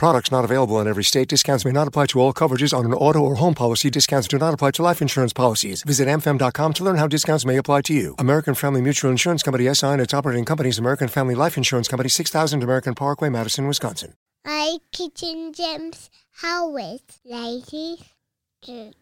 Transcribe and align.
Products 0.00 0.32
not 0.32 0.46
available 0.46 0.80
in 0.80 0.88
every 0.88 1.04
state. 1.04 1.28
Discounts 1.28 1.66
may 1.66 1.72
not 1.72 1.86
apply 1.86 2.06
to 2.06 2.20
all 2.20 2.32
coverages 2.32 2.72
on 2.72 2.86
an 2.86 2.94
auto 2.94 3.18
or 3.18 3.34
home 3.34 3.52
policy. 3.52 3.90
Discounts 3.90 4.26
do 4.28 4.38
not 4.38 4.54
apply 4.54 4.70
to 4.70 4.82
life 4.82 5.02
insurance 5.02 5.34
policies. 5.34 5.82
Visit 5.82 6.08
amfam.com 6.08 6.72
to 6.72 6.82
learn 6.82 6.96
how 6.96 7.06
discounts 7.06 7.44
may 7.44 7.58
apply 7.58 7.82
to 7.82 7.92
you. 7.92 8.14
American 8.18 8.54
Family 8.54 8.80
Mutual 8.80 9.10
Insurance 9.10 9.42
Company 9.42 9.66
SI 9.74 9.88
and 9.88 10.00
its 10.00 10.14
operating 10.14 10.46
companies 10.46 10.78
American 10.78 11.06
Family 11.06 11.34
Life 11.34 11.58
Insurance 11.58 11.86
Company 11.86 12.08
6000 12.08 12.62
American 12.62 12.94
Parkway, 12.94 13.28
Madison, 13.28 13.66
Wisconsin. 13.66 14.14
My 14.42 14.78
Keaton 14.90 15.52
James 15.52 16.08
Howard. 16.40 17.02
Ladies, 17.26 18.02
gentlemen, 18.64 18.94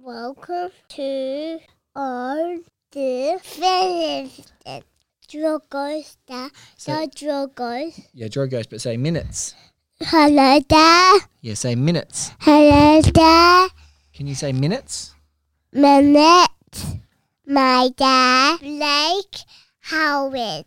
welcome 0.00 0.70
to 0.88 1.58
all 1.94 2.60
the 2.92 3.38
visitors. 3.44 4.87
Drogos, 5.28 6.16
the, 6.26 6.50
So- 6.76 6.92
the 6.92 7.06
Drogos. 7.08 8.06
Yeah, 8.14 8.28
Drogos, 8.28 8.68
but 8.70 8.80
say 8.80 8.96
minutes. 8.96 9.54
Hello 10.00 10.60
there. 10.68 11.20
Yeah, 11.42 11.54
say 11.54 11.74
minutes. 11.74 12.30
Hello 12.40 13.00
there. 13.02 13.68
Can 14.14 14.26
you 14.26 14.34
say 14.34 14.52
minutes? 14.52 15.14
Minutes. 15.72 16.86
My 17.46 17.90
dad, 17.96 18.60
Blake 18.60 19.36
Howard. 19.80 20.64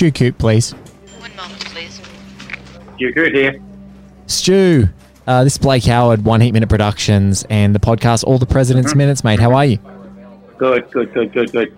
Stu 0.00 0.10
Coop, 0.10 0.38
please. 0.38 0.70
One 1.18 1.36
moment, 1.36 1.60
please. 1.66 2.00
You're 2.96 3.12
good 3.12 3.34
here. 3.34 3.60
Stu, 4.28 4.88
uh, 5.26 5.44
this 5.44 5.52
is 5.52 5.58
Blake 5.58 5.84
Howard, 5.84 6.24
One 6.24 6.40
Heat 6.40 6.52
Minute 6.52 6.70
Productions, 6.70 7.44
and 7.50 7.74
the 7.74 7.80
podcast 7.80 8.24
All 8.24 8.38
the 8.38 8.46
President's 8.46 8.94
Minutes, 8.94 9.22
mate. 9.24 9.38
How 9.40 9.52
are 9.52 9.66
you? 9.66 9.76
Good, 10.56 10.90
good, 10.90 11.12
good, 11.12 11.34
good, 11.34 11.52
good. 11.52 11.76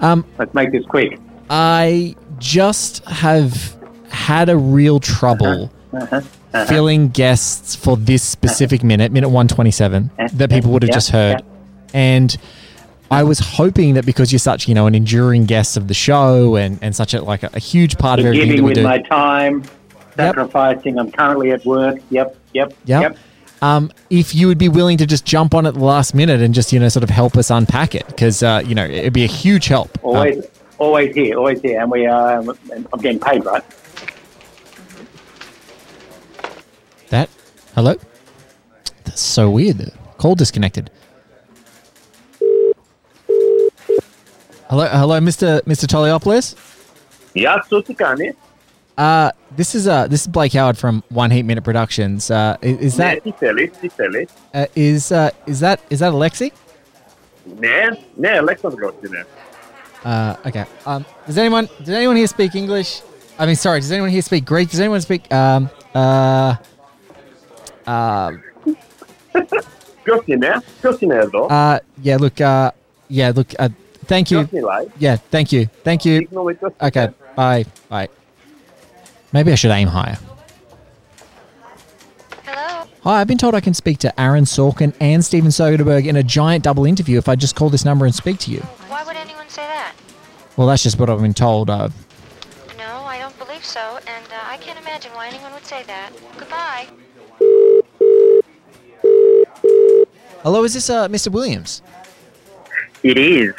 Um, 0.00 0.24
Let's 0.38 0.54
make 0.54 0.72
this 0.72 0.86
quick. 0.86 1.18
I 1.50 2.16
just 2.38 3.04
have 3.04 3.76
had 4.08 4.48
a 4.48 4.56
real 4.56 4.98
trouble 4.98 5.70
Uh-huh. 5.92 6.22
filling 6.64 7.08
guests 7.10 7.74
for 7.76 7.98
this 7.98 8.22
specific 8.22 8.82
minute, 8.82 9.12
minute 9.12 9.28
127, 9.28 10.10
that 10.32 10.48
people 10.48 10.70
would 10.72 10.82
have 10.84 10.88
Yeah, 10.88 10.94
just 10.94 11.10
heard. 11.10 11.42
And 11.92 12.34
I 13.10 13.22
was 13.22 13.38
hoping 13.38 13.94
that 13.94 14.04
because 14.04 14.32
you're 14.32 14.38
such, 14.38 14.68
you 14.68 14.74
know, 14.74 14.86
an 14.86 14.94
enduring 14.94 15.46
guest 15.46 15.76
of 15.76 15.88
the 15.88 15.94
show 15.94 16.56
and, 16.56 16.78
and 16.82 16.94
such 16.94 17.14
a 17.14 17.22
like 17.22 17.42
a, 17.42 17.50
a 17.54 17.58
huge 17.58 17.96
part 17.98 18.20
of 18.20 18.26
everything 18.26 18.48
that 18.48 18.54
Giving 18.56 18.64
we 18.64 18.68
with 18.70 18.76
do. 18.76 18.82
my 18.82 18.98
time, 19.00 19.64
sacrificing. 20.14 20.98
I'm 20.98 21.10
currently 21.10 21.52
at 21.52 21.64
work. 21.64 21.98
Yep, 22.10 22.36
yep, 22.52 22.74
Yep. 22.84 23.02
yep. 23.02 23.16
Um, 23.60 23.90
if 24.10 24.34
you 24.34 24.46
would 24.46 24.58
be 24.58 24.68
willing 24.68 24.98
to 24.98 25.06
just 25.06 25.24
jump 25.24 25.52
on 25.54 25.66
at 25.66 25.74
the 25.74 25.82
last 25.82 26.14
minute 26.14 26.40
and 26.42 26.54
just 26.54 26.72
you 26.72 26.78
know 26.78 26.88
sort 26.88 27.02
of 27.02 27.10
help 27.10 27.36
us 27.36 27.50
unpack 27.50 27.94
it 27.94 28.06
because 28.06 28.42
uh, 28.42 28.62
you 28.64 28.74
know 28.74 28.84
it'd 28.84 29.12
be 29.14 29.24
a 29.24 29.28
huge 29.28 29.66
help. 29.66 29.90
Um, 30.04 30.10
Always, 30.16 30.46
always 30.78 31.14
here, 31.14 31.36
always 31.38 31.60
here. 31.62 31.80
And 31.80 31.90
we 31.90 32.06
are, 32.06 32.38
I'm 32.38 33.00
getting 33.00 33.18
paid, 33.18 33.44
right? 33.44 33.64
that 37.08 37.30
hello. 37.74 37.94
That's 39.04 39.20
so 39.22 39.48
weird. 39.50 39.78
The 39.78 39.92
call 40.18 40.34
disconnected. 40.34 40.90
Hello, 44.69 44.85
hello, 44.87 45.19
Mister 45.19 45.61
Mister 45.65 45.87
Toliopoulos. 45.87 46.55
Yeah, 47.33 47.57
Sutikani. 47.69 48.29
Uh, 48.97 49.31
this 49.55 49.73
is 49.75 49.87
uh 49.87 50.07
this 50.07 50.21
is 50.21 50.27
Blake 50.27 50.53
Howard 50.53 50.77
from 50.77 51.03
One 51.09 51.31
Heat 51.31 51.45
Minute 51.45 51.63
Productions. 51.63 52.29
Uh, 52.29 52.57
i- 52.61 52.77
is 52.87 52.95
that 52.97 53.13
Ναι, 53.13 53.19
τι 53.21 53.31
θέλεις, 53.39 53.69
τι 53.81 53.89
θέλεις. 53.89 54.27
uh, 54.53 54.65
is 54.75 55.11
uh, 55.11 55.29
is 55.47 55.59
that 55.61 55.77
is 55.89 55.99
that 55.99 56.11
Alexi? 56.13 56.49
Ναι, 57.59 57.79
ναι, 58.15 58.37
Αλέξανδρος 58.37 58.93
είναι. 59.05 59.25
Uh, 60.05 60.35
okay. 60.47 60.65
Um, 60.85 61.05
does 61.27 61.37
anyone 61.37 61.67
does 61.85 61.95
anyone 61.95 62.15
here 62.17 62.27
speak 62.27 62.55
English? 62.55 63.01
I 63.39 63.45
mean, 63.47 63.55
sorry. 63.55 63.79
Does 63.79 63.91
anyone 63.91 64.09
here 64.11 64.21
speak 64.21 64.43
Greek? 64.45 64.69
Does 64.69 64.79
anyone 64.85 65.01
speak 65.01 65.23
um 65.33 65.69
uh 65.95 66.53
uh 67.87 68.29
Ποιος 70.03 70.21
είναι, 70.25 70.63
ποιος 70.81 70.99
είναι 70.99 71.15
εδώ. 71.15 71.47
uh 71.49 71.77
yeah? 72.03 72.17
Look 72.19 72.39
uh 72.41 72.69
yeah 73.09 73.31
look 73.37 73.49
uh 73.59 73.67
Thank 74.08 74.30
you. 74.30 74.48
Yeah, 74.98 75.16
thank 75.16 75.52
you. 75.52 75.66
Thank 75.84 76.06
you. 76.06 76.26
Okay, 76.80 77.10
bye. 77.36 77.66
Bye. 77.90 78.08
Maybe 79.32 79.52
I 79.52 79.54
should 79.54 79.70
aim 79.70 79.88
higher. 79.88 80.18
Hello. 82.44 82.88
Hi, 83.02 83.20
I've 83.20 83.28
been 83.28 83.36
told 83.36 83.54
I 83.54 83.60
can 83.60 83.74
speak 83.74 83.98
to 83.98 84.20
Aaron 84.20 84.44
Sorkin 84.44 84.94
and 84.98 85.22
Steven 85.22 85.50
Soderbergh 85.50 86.06
in 86.06 86.16
a 86.16 86.22
giant 86.22 86.64
double 86.64 86.86
interview 86.86 87.18
if 87.18 87.28
I 87.28 87.36
just 87.36 87.54
call 87.54 87.68
this 87.68 87.84
number 87.84 88.06
and 88.06 88.14
speak 88.14 88.38
to 88.40 88.50
you. 88.50 88.60
Why 88.88 89.04
would 89.04 89.16
anyone 89.16 89.46
say 89.50 89.62
that? 89.62 89.92
Well, 90.56 90.66
that's 90.66 90.82
just 90.82 90.98
what 90.98 91.10
I've 91.10 91.20
been 91.20 91.34
told. 91.34 91.68
Uh, 91.68 91.90
no, 92.78 93.02
I 93.04 93.18
don't 93.18 93.38
believe 93.38 93.62
so, 93.64 93.98
and 94.06 94.26
uh, 94.32 94.40
I 94.44 94.56
can't 94.56 94.78
imagine 94.78 95.12
why 95.12 95.28
anyone 95.28 95.52
would 95.52 95.66
say 95.66 95.82
that. 95.82 96.12
Goodbye. 96.38 96.86
Hello, 100.42 100.64
is 100.64 100.72
this 100.72 100.88
uh, 100.88 101.08
Mr. 101.08 101.30
Williams? 101.30 101.82
It 103.02 103.18
is. 103.18 103.52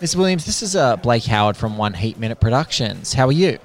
Mr. 0.00 0.16
Williams, 0.16 0.44
this 0.46 0.62
is 0.62 0.76
uh, 0.76 0.96
Blake 0.96 1.24
Howard 1.24 1.56
from 1.56 1.76
One 1.76 1.92
Heat 1.94 2.18
Minute 2.18 2.38
Productions. 2.40 3.12
How 3.12 3.26
are 3.26 3.32
you? 3.32 3.58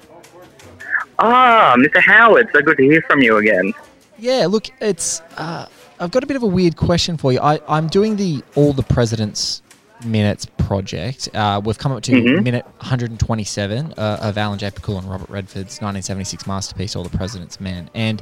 Ah, 1.20 1.74
Mr. 1.78 2.00
Howard, 2.02 2.48
so 2.52 2.60
good 2.60 2.76
to 2.76 2.82
hear 2.82 3.02
from 3.02 3.22
you 3.22 3.36
again. 3.36 3.72
Yeah, 4.18 4.46
look, 4.48 4.66
it's. 4.80 5.20
Uh, 5.36 5.66
I've 6.00 6.10
got 6.10 6.24
a 6.24 6.26
bit 6.26 6.36
of 6.36 6.42
a 6.42 6.46
weird 6.48 6.76
question 6.76 7.16
for 7.16 7.32
you. 7.32 7.38
I, 7.40 7.60
I'm 7.68 7.86
doing 7.86 8.16
the 8.16 8.42
All 8.56 8.72
the 8.72 8.82
President's 8.82 9.62
Minutes 10.04 10.44
project. 10.58 11.28
Uh, 11.34 11.60
we've 11.64 11.78
come 11.78 11.92
up 11.92 12.02
to 12.02 12.12
Mhm. 12.12 12.42
minute 12.42 12.66
127 12.80 13.94
uh, 13.96 14.18
of 14.20 14.36
Alan 14.36 14.58
J. 14.58 14.70
Pakula 14.70 14.98
and 14.98 15.08
Robert 15.10 15.30
Redford's 15.30 15.80
1976 15.80 16.46
masterpiece, 16.48 16.96
All 16.96 17.04
the 17.04 17.16
President's 17.16 17.60
Men. 17.60 17.88
And 17.94 18.20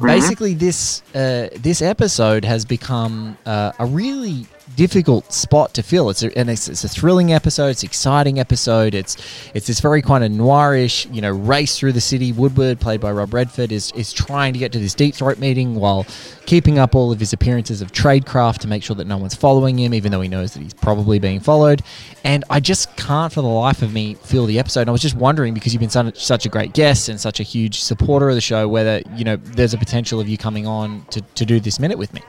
basically, 0.00 0.54
this 0.54 1.02
uh, 1.14 1.48
this 1.54 1.82
episode 1.82 2.44
has 2.46 2.64
become 2.64 3.36
uh, 3.44 3.72
a 3.78 3.84
really 3.86 4.46
difficult 4.76 5.32
spot 5.32 5.74
to 5.74 5.82
fill. 5.82 6.10
It's 6.10 6.22
a, 6.22 6.36
and 6.36 6.50
it's, 6.50 6.68
it's 6.68 6.84
a 6.84 6.88
thrilling 6.88 7.32
episode. 7.32 7.68
It's 7.68 7.82
exciting 7.82 8.38
episode. 8.38 8.94
It's 8.94 9.16
it's 9.54 9.66
this 9.66 9.80
very 9.80 10.02
kind 10.02 10.24
of 10.24 10.30
noirish, 10.30 11.12
you 11.14 11.20
know, 11.20 11.30
race 11.30 11.78
through 11.78 11.92
the 11.92 12.00
city. 12.00 12.32
Woodward, 12.32 12.80
played 12.80 13.00
by 13.00 13.12
Rob 13.12 13.32
Redford, 13.34 13.72
is 13.72 13.92
is 13.92 14.12
trying 14.12 14.52
to 14.52 14.58
get 14.58 14.72
to 14.72 14.78
this 14.78 14.94
deep 14.94 15.14
throat 15.14 15.38
meeting 15.38 15.74
while 15.74 16.06
keeping 16.46 16.78
up 16.78 16.94
all 16.94 17.12
of 17.12 17.20
his 17.20 17.32
appearances 17.32 17.82
of 17.82 17.92
tradecraft 17.92 18.58
to 18.58 18.68
make 18.68 18.82
sure 18.82 18.96
that 18.96 19.06
no 19.06 19.16
one's 19.16 19.34
following 19.34 19.78
him, 19.78 19.94
even 19.94 20.10
though 20.12 20.20
he 20.20 20.28
knows 20.28 20.54
that 20.54 20.62
he's 20.62 20.74
probably 20.74 21.18
being 21.18 21.40
followed. 21.40 21.82
And 22.24 22.44
I 22.50 22.60
just 22.60 22.94
can't, 22.96 23.32
for 23.32 23.42
the 23.42 23.48
life 23.48 23.82
of 23.82 23.92
me, 23.92 24.14
feel 24.14 24.46
the 24.46 24.58
episode. 24.58 24.82
And 24.82 24.90
I 24.90 24.92
was 24.92 25.02
just 25.02 25.16
wondering 25.16 25.54
because 25.54 25.72
you've 25.72 25.80
been 25.80 25.90
such, 25.90 26.24
such 26.24 26.46
a 26.46 26.48
great 26.48 26.72
guest 26.72 27.08
and 27.08 27.20
such 27.20 27.40
a 27.40 27.42
huge 27.42 27.80
supporter 27.80 28.28
of 28.28 28.34
the 28.34 28.40
show, 28.40 28.68
whether 28.68 29.02
you 29.16 29.24
know 29.24 29.36
there's 29.36 29.74
a 29.74 29.78
potential 29.78 30.20
of 30.20 30.28
you 30.28 30.38
coming 30.38 30.66
on 30.66 31.04
to, 31.10 31.20
to 31.20 31.44
do 31.44 31.60
this 31.60 31.78
minute 31.78 31.98
with 31.98 32.12
me. 32.14 32.22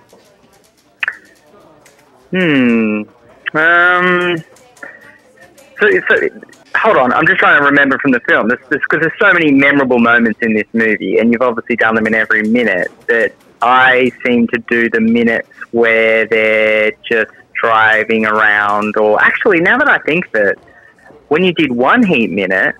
Hmm. 2.33 3.03
Um. 3.55 4.37
So, 5.79 5.87
so, 6.09 6.29
hold 6.75 6.97
on. 6.97 7.13
I'm 7.13 7.27
just 7.27 7.37
trying 7.37 7.59
to 7.59 7.65
remember 7.65 7.99
from 7.99 8.11
the 8.11 8.21
film. 8.21 8.47
This, 8.47 8.57
because 8.69 9.01
there's 9.01 9.19
so 9.19 9.31
many 9.33 9.51
memorable 9.51 9.99
moments 9.99 10.39
in 10.41 10.55
this 10.55 10.65
movie, 10.73 11.19
and 11.19 11.31
you've 11.31 11.43
obviously 11.43 11.75
done 11.75 11.93
them 11.93 12.07
in 12.07 12.15
every 12.15 12.41
minute. 12.41 12.91
That 13.07 13.33
I 13.61 14.11
seem 14.25 14.47
to 14.47 14.57
do 14.67 14.89
the 14.89 14.99
minutes 14.99 15.47
where 15.69 16.25
they're 16.25 16.93
just 17.07 17.31
driving 17.53 18.25
around, 18.25 18.97
or 18.97 19.21
actually, 19.21 19.61
now 19.61 19.77
that 19.77 19.87
I 19.87 19.99
think 19.99 20.25
of 20.29 20.35
it, 20.35 20.59
when 21.27 21.43
you 21.43 21.53
did 21.53 21.71
one 21.71 22.03
heat 22.03 22.31
minute, 22.31 22.75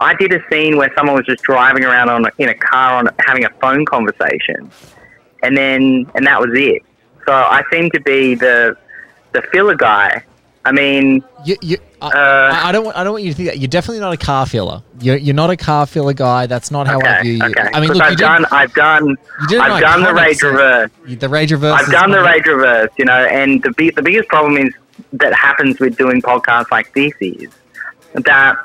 I 0.00 0.14
did 0.14 0.32
a 0.32 0.40
scene 0.50 0.78
where 0.78 0.90
someone 0.96 1.16
was 1.16 1.26
just 1.26 1.42
driving 1.42 1.84
around 1.84 2.08
on 2.08 2.24
in 2.38 2.48
a 2.48 2.54
car 2.54 2.96
on 2.96 3.10
having 3.18 3.44
a 3.44 3.50
phone 3.60 3.84
conversation, 3.84 4.70
and 5.42 5.54
then 5.54 6.10
and 6.14 6.26
that 6.26 6.40
was 6.40 6.50
it. 6.54 6.82
So 7.26 7.32
I 7.32 7.62
seem 7.70 7.90
to 7.90 8.00
be 8.00 8.34
the 8.34 8.76
the 9.34 9.42
filler 9.52 9.74
guy. 9.74 10.24
I 10.66 10.72
mean, 10.72 11.22
You, 11.44 11.56
you, 11.60 11.76
I, 12.00 12.06
Uh, 12.08 12.60
I 12.64 12.72
don't. 12.72 12.86
want- 12.86 12.96
I 12.96 13.04
don't 13.04 13.12
want 13.12 13.22
you 13.24 13.30
to 13.32 13.36
think 13.36 13.50
that 13.50 13.58
you're 13.58 13.68
definitely 13.68 14.00
not 14.00 14.14
a 14.14 14.16
car 14.16 14.46
filler. 14.46 14.82
You're, 14.98 15.18
you're 15.18 15.34
not 15.34 15.50
a 15.50 15.58
car 15.58 15.84
filler 15.86 16.14
guy. 16.14 16.46
That's 16.46 16.70
not 16.70 16.86
how 16.86 16.98
I 17.02 17.20
view 17.20 17.34
you. 17.34 17.44
okay. 17.44 17.68
I 17.74 17.80
mean, 17.80 17.90
look, 17.92 18.02
I've 18.02 18.16
done, 18.16 18.46
I've 18.50 18.72
done, 18.72 19.18
I've 19.50 19.80
done 19.82 20.02
the 20.02 20.14
rage 20.14 20.42
reverse. 20.42 20.90
The 21.06 21.28
rage 21.28 21.52
reverse. 21.52 21.82
I've 21.82 21.90
done 21.92 22.10
the 22.12 22.22
rage 22.22 22.46
reverse, 22.46 22.90
you 22.96 23.04
know, 23.04 23.26
and 23.26 23.62
the 23.62 23.90
the 23.94 24.00
biggest 24.02 24.30
problem 24.30 24.56
is 24.56 24.72
that 25.12 25.34
happens 25.34 25.78
with 25.80 25.98
doing 25.98 26.22
podcasts 26.22 26.70
like 26.70 26.90
this 26.94 27.12
is 27.20 27.50
that 28.14 28.56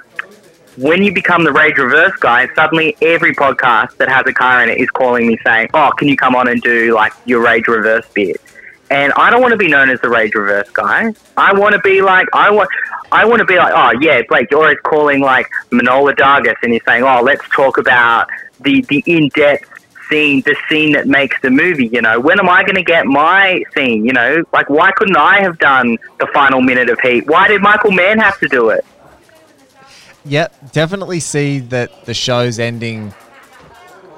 when 0.77 1.03
you 1.03 1.11
become 1.13 1.43
the 1.43 1.51
rage 1.51 1.77
reverse 1.77 2.15
guy, 2.21 2.47
suddenly 2.55 2.95
every 3.01 3.35
podcast 3.35 3.97
that 3.97 4.07
has 4.07 4.23
a 4.25 4.31
car 4.33 4.63
in 4.63 4.69
it 4.69 4.77
is 4.79 4.89
calling 4.91 5.27
me 5.27 5.37
saying, 5.43 5.67
"Oh, 5.73 5.91
can 5.97 6.07
you 6.07 6.15
come 6.15 6.33
on 6.35 6.47
and 6.47 6.61
do 6.61 6.93
like 6.95 7.11
your 7.25 7.41
rage 7.41 7.67
reverse 7.67 8.05
bit?" 8.13 8.39
And 8.91 9.13
I 9.13 9.29
don't 9.29 9.41
want 9.41 9.51
to 9.51 9.57
be 9.57 9.67
known 9.67 9.89
as 9.89 10.01
the 10.01 10.09
rage 10.09 10.33
reverse 10.33 10.69
guy. 10.71 11.13
I 11.37 11.53
want 11.53 11.73
to 11.73 11.79
be 11.79 12.01
like 12.01 12.27
I 12.33 12.49
want. 12.51 12.69
I 13.11 13.25
want 13.25 13.39
to 13.39 13.45
be 13.45 13.57
like, 13.57 13.73
oh 13.75 13.97
yeah, 14.01 14.21
Blake, 14.29 14.51
you're 14.51 14.61
always 14.61 14.77
calling 14.83 15.19
like 15.21 15.47
Manohla 15.71 16.15
Dargis, 16.15 16.55
and 16.61 16.73
you're 16.73 16.81
saying, 16.87 17.03
oh, 17.03 17.21
let's 17.21 17.47
talk 17.49 17.77
about 17.77 18.27
the 18.59 18.81
the 18.89 19.03
in 19.05 19.29
depth 19.29 19.67
scene, 20.09 20.41
the 20.41 20.55
scene 20.67 20.91
that 20.93 21.07
makes 21.07 21.39
the 21.41 21.49
movie. 21.49 21.87
You 21.87 22.01
know, 22.01 22.19
when 22.19 22.39
am 22.39 22.49
I 22.49 22.63
going 22.63 22.75
to 22.75 22.83
get 22.83 23.05
my 23.05 23.63
scene? 23.75 24.05
You 24.05 24.13
know, 24.13 24.43
like 24.53 24.69
why 24.69 24.91
couldn't 24.91 25.17
I 25.17 25.39
have 25.41 25.57
done 25.59 25.97
the 26.19 26.27
final 26.27 26.61
minute 26.61 26.89
of 26.89 26.99
Heat? 26.99 27.27
Why 27.27 27.47
did 27.47 27.61
Michael 27.61 27.91
Mann 27.91 28.19
have 28.19 28.39
to 28.39 28.47
do 28.47 28.69
it? 28.69 28.85
Yep, 30.25 30.71
definitely 30.71 31.19
see 31.19 31.59
that 31.59 32.05
the 32.05 32.13
show's 32.13 32.59
ending 32.59 33.13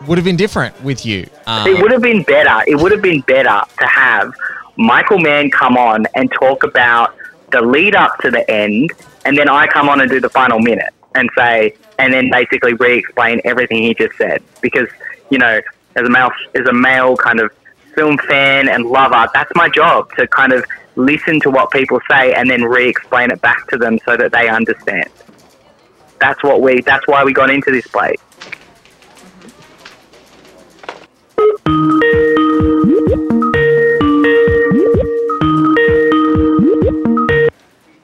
would 0.07 0.17
have 0.17 0.25
been 0.25 0.35
different 0.35 0.81
with 0.83 1.06
you. 1.06 1.29
Um, 1.45 1.67
It 1.67 1.81
would 1.81 1.91
have 1.91 2.01
been 2.01 2.24
better. 2.24 2.63
It 2.67 2.75
would 2.75 2.91
have 2.91 3.01
been 3.03 3.21
better 3.21 3.62
to 3.79 3.85
have 3.85 4.33
Michael 4.77 5.19
Mann 5.19 5.51
come 5.51 5.77
on 5.77 6.06
and 6.15 6.31
talk 6.31 6.63
about 6.63 7.15
the 7.51 7.62
lead 7.62 7.95
up 7.95 8.18
to 8.19 8.31
the 8.31 8.50
end, 8.50 8.91
and 9.25 9.38
then 9.38 9.50
I 9.50 9.68
come 9.68 9.89
on 9.89 10.01
and 10.01 10.09
do 10.09 10.19
the 10.19 10.29
final 10.29 10.59
minute 10.59 10.94
and 11.15 11.29
say, 11.38 11.75
and 12.00 12.13
then 12.13 12.29
basically 12.31 12.73
re-explain 12.73 13.41
everything 13.44 13.83
he 13.83 13.94
just 13.94 14.18
said. 14.18 14.41
Because 14.62 14.88
you 15.29 15.38
know, 15.38 15.62
as 15.95 16.06
a 16.06 16.09
male, 16.09 16.31
as 16.56 16.65
a 16.68 16.73
male 16.73 17.18
kind 17.18 17.39
of 17.39 17.51
film 17.95 18.18
fan 18.18 18.69
and 18.69 18.85
lover, 18.85 19.27
that's 19.33 19.51
my 19.56 19.69
job 19.69 20.09
to 20.15 20.27
kind 20.27 20.53
of 20.53 20.65
listen 20.95 21.39
to 21.41 21.50
what 21.50 21.71
people 21.71 22.00
say 22.09 22.33
and 22.33 22.50
then 22.50 22.63
re-explain 22.63 23.31
it 23.31 23.41
back 23.41 23.67
to 23.69 23.77
them 23.77 24.00
so 24.06 24.17
that 24.17 24.31
they 24.31 24.50
understand. 24.50 25.09
That's 26.19 26.41
what 26.44 26.62
we. 26.62 26.81
That's 26.81 27.07
why 27.07 27.24
we 27.24 27.33
got 27.33 27.50
into 27.50 27.71
this 27.71 27.88
place. 27.88 28.19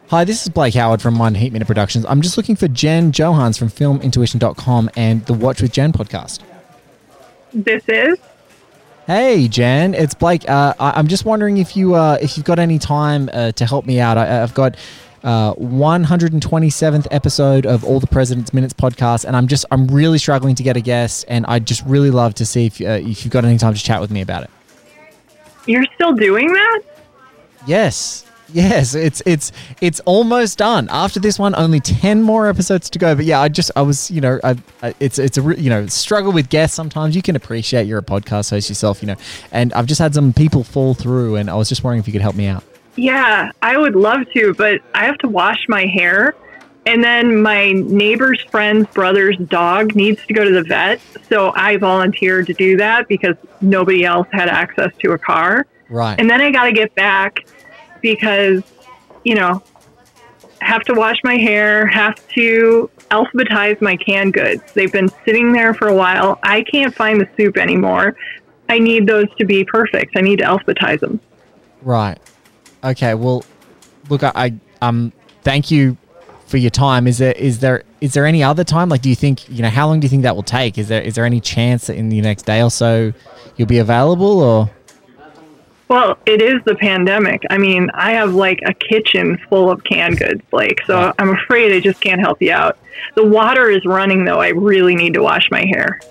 Hi, 0.10 0.24
this 0.24 0.44
is 0.44 0.50
Blake 0.50 0.74
Howard 0.76 1.02
from 1.02 1.20
One 1.20 1.36
Heat 1.36 1.52
Minute 1.52 1.66
Productions. 1.68 2.06
I'm 2.08 2.22
just 2.22 2.38
looking 2.38 2.56
for 2.56 2.70
Jen 2.70 3.12
Johans 3.12 3.60
from 3.60 3.70
FilmIntuition.com 3.70 4.90
and 4.96 5.26
the 5.26 5.34
Watch 5.34 5.62
with 5.62 5.74
Jen 5.74 5.92
podcast. 5.92 6.40
This 7.54 7.84
is 7.90 8.18
Hey, 9.06 9.48
Jen, 9.50 9.94
it's 9.94 10.14
Blake. 10.14 10.50
Uh, 10.50 10.74
I, 10.80 10.92
I'm 10.92 11.08
just 11.08 11.26
wondering 11.26 11.58
if 11.58 11.76
you 11.76 11.96
uh, 11.96 12.18
if 12.22 12.38
you've 12.38 12.46
got 12.46 12.60
any 12.60 12.80
time 12.80 13.30
uh, 13.34 13.52
to 13.54 13.66
help 13.66 13.86
me 13.86 14.00
out. 14.00 14.18
I, 14.18 14.44
I've 14.44 14.54
got 14.54 14.76
uh, 15.24 15.54
127th 15.56 17.08
episode 17.12 17.66
of 17.66 17.84
All 17.84 18.00
the 18.00 18.08
President's 18.08 18.54
Minutes 18.54 18.74
podcast, 18.74 19.26
and 19.26 19.36
I'm 19.36 19.48
just 19.48 19.66
I'm 19.72 19.88
really 19.88 20.18
struggling 20.18 20.56
to 20.56 20.64
get 20.64 20.78
a 20.78 20.82
guest, 20.82 21.26
and 21.28 21.46
I'd 21.48 21.66
just 21.66 21.86
really 21.86 22.12
love 22.12 22.34
to 22.36 22.46
see 22.46 22.66
if 22.68 22.80
uh, 22.82 22.86
if 23.02 23.26
you've 23.26 23.34
got 23.34 23.44
any 23.46 23.58
time 23.58 23.74
to 23.74 23.82
chat 23.82 24.00
with 24.00 24.12
me 24.12 24.22
about 24.22 24.44
it. 24.44 24.50
you're 25.66 25.86
still 25.96 26.14
doing 26.14 26.48
that? 26.52 26.82
Yes. 27.66 28.26
Yes, 28.54 28.96
it's 28.96 29.22
it's 29.26 29.52
it's 29.82 30.00
almost 30.02 30.58
done. 30.58 30.88
After 30.90 31.20
this 31.20 31.38
one, 31.38 31.54
only 31.56 31.80
ten 31.80 32.22
more 32.22 32.48
episodes 32.48 32.90
to 32.92 33.00
go. 33.00 33.16
But 33.16 33.26
yeah, 33.26 33.42
I 33.42 33.50
just 33.50 33.72
I 33.76 33.82
was 33.82 34.10
you 34.10 34.22
know 34.22 34.40
I, 34.44 34.56
I, 34.82 34.96
it's 35.00 35.20
it's 35.20 35.38
a 35.38 35.42
you 35.60 35.70
know 35.70 35.88
struggle 35.88 36.32
with 36.32 36.50
guests. 36.50 36.76
Sometimes 36.76 37.16
you 37.16 37.22
can 37.22 37.36
appreciate 37.36 37.88
you're 37.88 38.00
a 38.00 38.04
podcast 38.04 38.50
host 38.50 38.70
yourself, 38.70 39.02
you 39.02 39.08
know. 39.08 39.16
And 39.52 39.74
I've 39.74 39.86
just 39.86 40.00
had 40.00 40.14
some 40.14 40.34
people 40.34 40.64
fall 40.64 40.94
through, 40.94 41.36
and 41.36 41.50
I 41.50 41.56
was 41.56 41.70
just 41.70 41.84
wondering 41.84 42.00
if 42.00 42.08
you 42.08 42.14
could 42.14 42.22
help 42.22 42.36
me 42.36 42.48
out. 42.48 42.64
Yeah, 42.96 43.52
I 43.62 43.78
would 43.78 43.96
love 43.96 44.22
to, 44.34 44.54
but 44.56 44.82
I 44.96 45.06
have 45.06 45.18
to 45.20 45.28
wash 45.28 45.66
my 45.68 45.86
hair. 45.86 46.36
And 46.88 47.04
then 47.04 47.42
my 47.42 47.74
neighbor's 47.74 48.42
friend's 48.50 48.88
brother's 48.94 49.38
dog 49.38 49.94
needs 49.94 50.26
to 50.26 50.34
go 50.34 50.46
to 50.46 50.52
the 50.52 50.64
vet. 50.64 51.02
So 51.28 51.52
I 51.54 51.76
volunteered 51.76 52.48
to 52.48 52.54
do 52.54 52.78
that 52.78 53.10
because 53.10 53.36
nobody 53.60 54.06
else 54.06 54.28
had 54.32 54.48
access 54.48 54.96
to 55.00 55.12
a 55.12 55.18
car. 55.18 55.68
Right. 55.90 56.18
And 56.18 56.30
then 56.30 56.40
I 56.40 56.50
got 56.50 56.64
to 56.64 56.72
get 56.72 56.96
back 56.96 57.46
because, 58.02 58.64
you 59.24 59.36
know, 59.36 59.62
have 60.62 60.82
to 60.84 60.94
wash 60.94 61.18
my 61.24 61.38
hair, 61.38 61.86
have 61.88 62.16
to 62.30 62.90
alphabetize 63.12 63.80
my 63.82 63.96
canned 63.96 64.34
goods. 64.34 64.62
They've 64.74 64.92
been 64.92 65.10
sitting 65.26 65.54
there 65.54 65.74
for 65.74 65.88
a 65.88 65.96
while. 65.96 66.40
I 66.44 66.64
can't 66.64 66.94
find 66.94 67.22
the 67.22 67.30
soup 67.38 67.58
anymore. 67.58 68.16
I 68.70 68.80
need 68.80 69.08
those 69.08 69.28
to 69.38 69.46
be 69.46 69.64
perfect. 69.64 70.18
I 70.18 70.22
need 70.22 70.40
to 70.40 70.46
alphabetize 70.46 71.00
them. 71.00 71.20
Right. 71.82 72.18
Okay. 72.84 73.14
Well, 73.14 73.46
look, 74.10 74.24
I, 74.24 74.32
I 74.36 74.54
um 74.82 75.14
thank 75.44 75.72
you 75.72 75.98
for 76.48 76.58
your 76.58 76.70
time. 76.70 77.08
Is 77.08 77.18
there 77.18 77.34
is 77.34 77.60
there 77.60 77.84
is 78.02 78.14
there 78.14 78.26
any 78.26 78.44
other 78.44 78.64
time? 78.64 78.90
Like, 78.90 79.02
do 79.02 79.10
you 79.10 79.16
think 79.16 79.48
you 79.50 79.62
know 79.62 79.70
how 79.70 79.88
long 79.88 80.00
do 80.00 80.06
you 80.06 80.10
think 80.10 80.24
that 80.24 80.36
will 80.36 80.44
take? 80.44 80.78
Is 80.78 80.88
there 80.88 81.02
is 81.02 81.16
there 81.16 81.26
any 81.26 81.40
chance 81.40 81.88
that 81.88 81.96
in 81.96 82.10
the 82.10 82.20
next 82.22 82.44
day 82.44 82.62
or 82.62 82.72
so 82.72 83.14
you'll 83.56 83.68
be 83.68 83.80
available 83.80 84.42
or? 84.42 84.70
Well, 85.88 86.18
it 86.26 86.42
is 86.42 86.62
the 86.66 86.76
pandemic. 86.76 87.44
I 87.50 87.58
mean, 87.58 87.90
I 87.94 88.12
have 88.12 88.34
like 88.34 88.60
a 88.66 88.74
kitchen 88.74 89.38
full 89.50 89.72
of 89.72 89.84
canned 89.84 90.20
goods, 90.20 90.42
Blake, 90.52 90.82
so 90.86 91.14
I'm 91.18 91.30
afraid 91.30 91.72
I 91.72 91.80
just 91.80 92.02
can't 92.02 92.20
help 92.20 92.42
you 92.42 92.52
out. 92.52 92.78
The 93.16 93.24
water 93.24 93.70
is 93.70 93.86
running, 93.86 94.26
though. 94.26 94.42
I 94.42 94.50
really 94.50 94.96
need 94.96 95.14
to 95.14 95.22
wash 95.22 95.50
my 95.50 95.66
hair. 95.66 96.02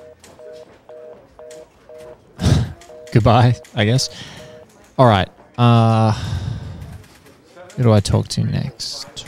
goodbye, 3.12 3.56
I 3.74 3.84
guess. 3.84 4.08
All 4.98 5.06
right. 5.06 5.28
Uh, 5.58 6.12
who 7.76 7.82
do 7.82 7.92
I 7.92 8.00
talk 8.00 8.28
to 8.28 8.44
next? 8.44 9.26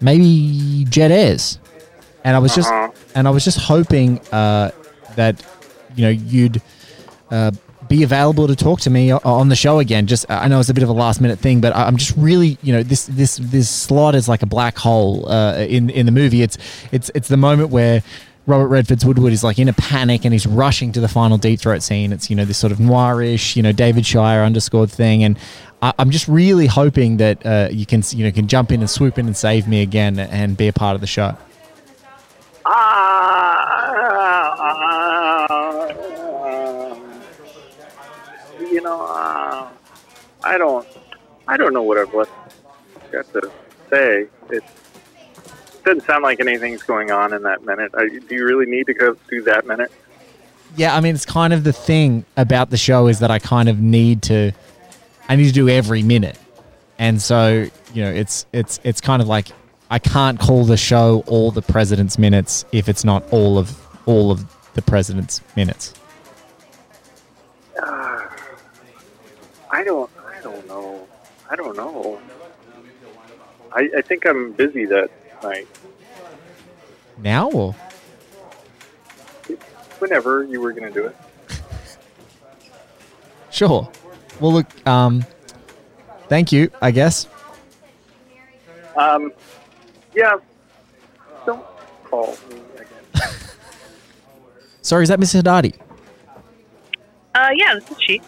Maybe 0.00 0.86
Jed 0.88 1.12
Ayres. 1.12 1.58
And 2.24 2.34
I 2.36 2.38
was 2.38 2.54
just 2.54 2.70
and 3.14 3.26
I 3.26 3.30
was 3.30 3.44
just 3.44 3.58
hoping 3.58 4.18
uh, 4.32 4.70
that 5.16 5.42
you 5.96 6.02
know 6.02 6.10
you'd 6.10 6.62
uh, 7.30 7.50
be 7.90 8.04
available 8.04 8.46
to 8.46 8.54
talk 8.54 8.80
to 8.80 8.88
me 8.88 9.10
on 9.10 9.48
the 9.48 9.56
show 9.56 9.80
again. 9.80 10.06
Just 10.06 10.24
I 10.30 10.48
know 10.48 10.60
it's 10.60 10.68
a 10.68 10.74
bit 10.74 10.84
of 10.84 10.88
a 10.88 10.94
last 10.94 11.20
minute 11.20 11.40
thing, 11.40 11.60
but 11.60 11.74
I'm 11.74 11.96
just 11.96 12.16
really 12.16 12.56
you 12.62 12.72
know 12.72 12.82
this 12.82 13.06
this 13.06 13.36
this 13.36 13.68
slot 13.68 14.14
is 14.14 14.28
like 14.28 14.42
a 14.42 14.46
black 14.46 14.78
hole 14.78 15.28
uh, 15.28 15.56
in 15.56 15.90
in 15.90 16.06
the 16.06 16.12
movie. 16.12 16.42
It's 16.42 16.56
it's 16.92 17.10
it's 17.14 17.28
the 17.28 17.36
moment 17.36 17.68
where. 17.70 18.02
Robert 18.46 18.68
Redford's 18.68 19.04
Woodward 19.04 19.32
is 19.32 19.44
like 19.44 19.60
in 19.60 19.68
a 19.68 19.72
panic 19.74 20.24
and 20.24 20.32
he's 20.32 20.46
rushing 20.46 20.90
to 20.92 21.00
the 21.00 21.06
final 21.06 21.38
deep 21.38 21.60
throat 21.60 21.82
scene. 21.82 22.10
It's 22.10 22.30
you 22.30 22.34
know 22.34 22.44
this 22.44 22.58
sort 22.58 22.72
of 22.72 22.78
noirish, 22.78 23.54
you 23.54 23.62
know 23.62 23.70
David 23.70 24.04
Shire 24.04 24.42
underscored 24.42 24.90
thing, 24.90 25.22
and 25.22 25.38
I, 25.82 25.92
I'm 25.98 26.10
just 26.10 26.26
really 26.26 26.66
hoping 26.66 27.18
that 27.18 27.44
uh, 27.46 27.68
you 27.70 27.86
can 27.86 28.02
you 28.10 28.24
know 28.24 28.32
can 28.32 28.48
jump 28.48 28.72
in 28.72 28.80
and 28.80 28.90
swoop 28.90 29.18
in 29.18 29.26
and 29.26 29.36
save 29.36 29.68
me 29.68 29.82
again 29.82 30.18
and 30.18 30.56
be 30.56 30.66
a 30.66 30.72
part 30.72 30.96
of 30.96 31.00
the 31.00 31.06
show. 31.06 31.36
you 38.70 38.80
know, 38.80 39.06
uh, 39.06 39.68
I 40.42 40.58
don't, 40.58 40.86
I 41.48 41.56
don't 41.56 41.72
know 41.72 41.82
what 41.82 41.98
I've 41.98 42.14
left, 42.14 42.32
got 43.12 43.32
to 43.32 43.50
say. 43.90 44.26
It 44.50 44.64
doesn't 45.84 46.04
sound 46.04 46.22
like 46.22 46.40
anything's 46.40 46.82
going 46.82 47.10
on 47.10 47.32
in 47.32 47.42
that 47.42 47.64
minute. 47.64 47.92
I, 47.94 48.08
do 48.08 48.34
you 48.34 48.44
really 48.44 48.66
need 48.66 48.86
to 48.86 48.94
go 48.94 49.14
through 49.14 49.42
that 49.42 49.66
minute? 49.66 49.90
Yeah, 50.76 50.94
I 50.94 51.00
mean, 51.00 51.14
it's 51.14 51.26
kind 51.26 51.52
of 51.52 51.64
the 51.64 51.72
thing 51.72 52.24
about 52.36 52.70
the 52.70 52.76
show 52.76 53.08
is 53.08 53.18
that 53.18 53.30
I 53.30 53.38
kind 53.38 53.68
of 53.68 53.80
need 53.80 54.22
to, 54.24 54.52
I 55.28 55.36
need 55.36 55.46
to 55.46 55.52
do 55.52 55.68
every 55.68 56.02
minute, 56.02 56.38
and 56.98 57.20
so 57.20 57.68
you 57.92 58.02
know, 58.02 58.10
it's 58.10 58.46
it's 58.52 58.78
it's 58.84 59.00
kind 59.00 59.20
of 59.20 59.26
like 59.26 59.48
I 59.90 59.98
can't 59.98 60.38
call 60.38 60.64
the 60.64 60.76
show 60.76 61.24
all 61.26 61.50
the 61.50 61.62
president's 61.62 62.18
minutes 62.18 62.64
if 62.70 62.88
it's 62.88 63.04
not 63.04 63.24
all 63.32 63.58
of 63.58 63.76
all 64.06 64.30
of 64.30 64.44
the 64.74 64.82
president's 64.82 65.40
minutes. 65.56 65.92
Uh, 67.82 68.28
I 69.70 69.82
don't, 69.84 70.10
I 71.50 71.56
don't 71.56 71.76
know. 71.76 72.20
I. 73.72 73.72
I, 73.72 73.90
I 73.98 74.02
think 74.02 74.24
I'm 74.24 74.52
busy 74.52 74.84
that 74.86 75.10
night. 75.42 75.66
Now 77.18 77.74
Whenever 79.98 80.44
you 80.44 80.60
were 80.60 80.72
going 80.72 80.90
to 80.90 80.90
do 80.90 81.06
it. 81.06 81.16
sure. 83.50 83.90
Well, 84.38 84.52
look, 84.52 84.88
um, 84.88 85.24
thank 86.28 86.52
you. 86.52 86.70
I 86.80 86.90
guess. 86.90 87.26
Um, 88.96 89.32
yeah. 90.14 90.36
Don't 91.44 91.64
call 92.04 92.36
me 92.48 92.62
again. 92.76 92.86
Sorry, 94.82 95.02
is 95.02 95.10
that 95.10 95.20
Mr. 95.20 95.42
Haddadi? 95.42 95.78
Uh, 97.34 97.50
yeah, 97.54 97.74
this 97.74 97.90
is 97.90 98.02
she. 98.02 98.22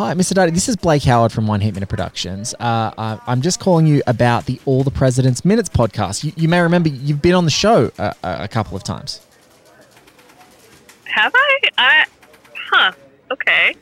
Hi, 0.00 0.14
Mr. 0.14 0.32
Haddadi. 0.32 0.54
This 0.54 0.66
is 0.66 0.76
Blake 0.76 1.02
Howard 1.02 1.30
from 1.30 1.46
One 1.46 1.60
Heat 1.60 1.74
Minute 1.74 1.90
Productions. 1.90 2.54
Uh, 2.54 2.90
I, 2.96 3.20
I'm 3.26 3.42
just 3.42 3.60
calling 3.60 3.86
you 3.86 4.02
about 4.06 4.46
the 4.46 4.58
All 4.64 4.82
the 4.82 4.90
President's 4.90 5.44
Minutes 5.44 5.68
podcast. 5.68 6.24
You, 6.24 6.32
you 6.36 6.48
may 6.48 6.62
remember 6.62 6.88
you've 6.88 7.20
been 7.20 7.34
on 7.34 7.44
the 7.44 7.50
show 7.50 7.90
a, 7.98 8.14
a, 8.24 8.44
a 8.44 8.48
couple 8.48 8.78
of 8.78 8.82
times. 8.82 9.20
Have 11.04 11.30
I? 11.34 11.60
I. 11.76 12.06
Huh. 12.70 12.92
Okay. 13.30 13.74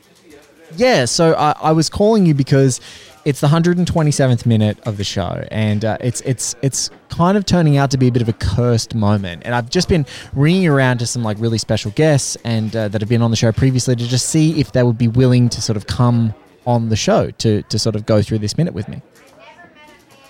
Yeah, 0.74 1.04
so 1.04 1.34
I, 1.34 1.54
I 1.62 1.70
was 1.70 1.88
calling 1.88 2.26
you 2.26 2.34
because 2.34 2.80
it's 3.24 3.40
the 3.40 3.46
127th 3.46 4.46
minute 4.46 4.78
of 4.86 4.96
the 4.96 5.04
show, 5.04 5.44
and 5.50 5.84
uh, 5.84 5.98
it's 6.00 6.20
it's 6.22 6.54
it's 6.62 6.90
kind 7.08 7.36
of 7.36 7.44
turning 7.44 7.76
out 7.76 7.90
to 7.90 7.98
be 7.98 8.08
a 8.08 8.12
bit 8.12 8.22
of 8.22 8.28
a 8.28 8.32
cursed 8.32 8.94
moment. 8.94 9.42
And 9.44 9.54
I've 9.54 9.70
just 9.70 9.88
been 9.88 10.06
ringing 10.32 10.66
around 10.66 10.98
to 10.98 11.06
some 11.06 11.22
like 11.22 11.38
really 11.40 11.58
special 11.58 11.90
guests 11.92 12.36
and 12.44 12.74
uh, 12.74 12.88
that 12.88 13.00
have 13.00 13.08
been 13.08 13.22
on 13.22 13.30
the 13.30 13.36
show 13.36 13.52
previously 13.52 13.96
to 13.96 14.06
just 14.06 14.28
see 14.28 14.60
if 14.60 14.72
they 14.72 14.82
would 14.82 14.98
be 14.98 15.08
willing 15.08 15.48
to 15.50 15.60
sort 15.60 15.76
of 15.76 15.86
come 15.86 16.34
on 16.66 16.88
the 16.88 16.96
show 16.96 17.30
to 17.32 17.62
to 17.62 17.78
sort 17.78 17.96
of 17.96 18.06
go 18.06 18.22
through 18.22 18.38
this 18.38 18.56
minute 18.56 18.74
with 18.74 18.88
me. 18.88 19.02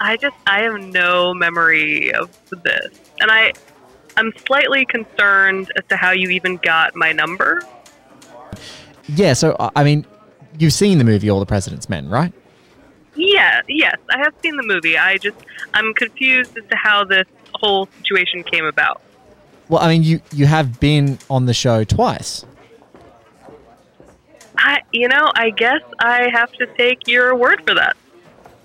I 0.00 0.16
just 0.16 0.36
I 0.46 0.62
have 0.62 0.80
no 0.80 1.34
memory 1.34 2.12
of 2.14 2.30
this, 2.50 3.00
and 3.20 3.30
I 3.30 3.52
I'm 4.16 4.32
slightly 4.46 4.84
concerned 4.86 5.70
as 5.76 5.84
to 5.88 5.96
how 5.96 6.10
you 6.10 6.30
even 6.30 6.56
got 6.56 6.94
my 6.96 7.12
number. 7.12 7.62
Yeah, 9.08 9.32
so 9.32 9.56
I 9.58 9.70
I 9.76 9.84
mean, 9.84 10.06
you've 10.58 10.72
seen 10.72 10.98
the 10.98 11.04
movie 11.04 11.30
All 11.30 11.40
the 11.40 11.46
President's 11.46 11.88
Men, 11.88 12.08
right? 12.08 12.32
Yeah, 13.18 13.62
yes, 13.66 13.96
I 14.08 14.18
have 14.18 14.32
seen 14.42 14.56
the 14.56 14.62
movie. 14.62 14.96
I 14.96 15.18
just 15.18 15.36
I'm 15.74 15.92
confused 15.94 16.56
as 16.56 16.62
to 16.70 16.76
how 16.76 17.02
this 17.02 17.26
whole 17.52 17.86
situation 17.98 18.44
came 18.44 18.64
about. 18.64 19.02
Well, 19.68 19.82
I 19.82 19.88
mean, 19.88 20.04
you 20.04 20.20
you 20.32 20.46
have 20.46 20.78
been 20.78 21.18
on 21.28 21.46
the 21.46 21.52
show 21.52 21.82
twice. 21.82 22.46
I 24.56 24.82
you 24.92 25.08
know 25.08 25.32
I 25.34 25.50
guess 25.50 25.82
I 25.98 26.28
have 26.32 26.52
to 26.52 26.66
take 26.78 27.08
your 27.08 27.34
word 27.34 27.62
for 27.66 27.74
that. 27.74 27.96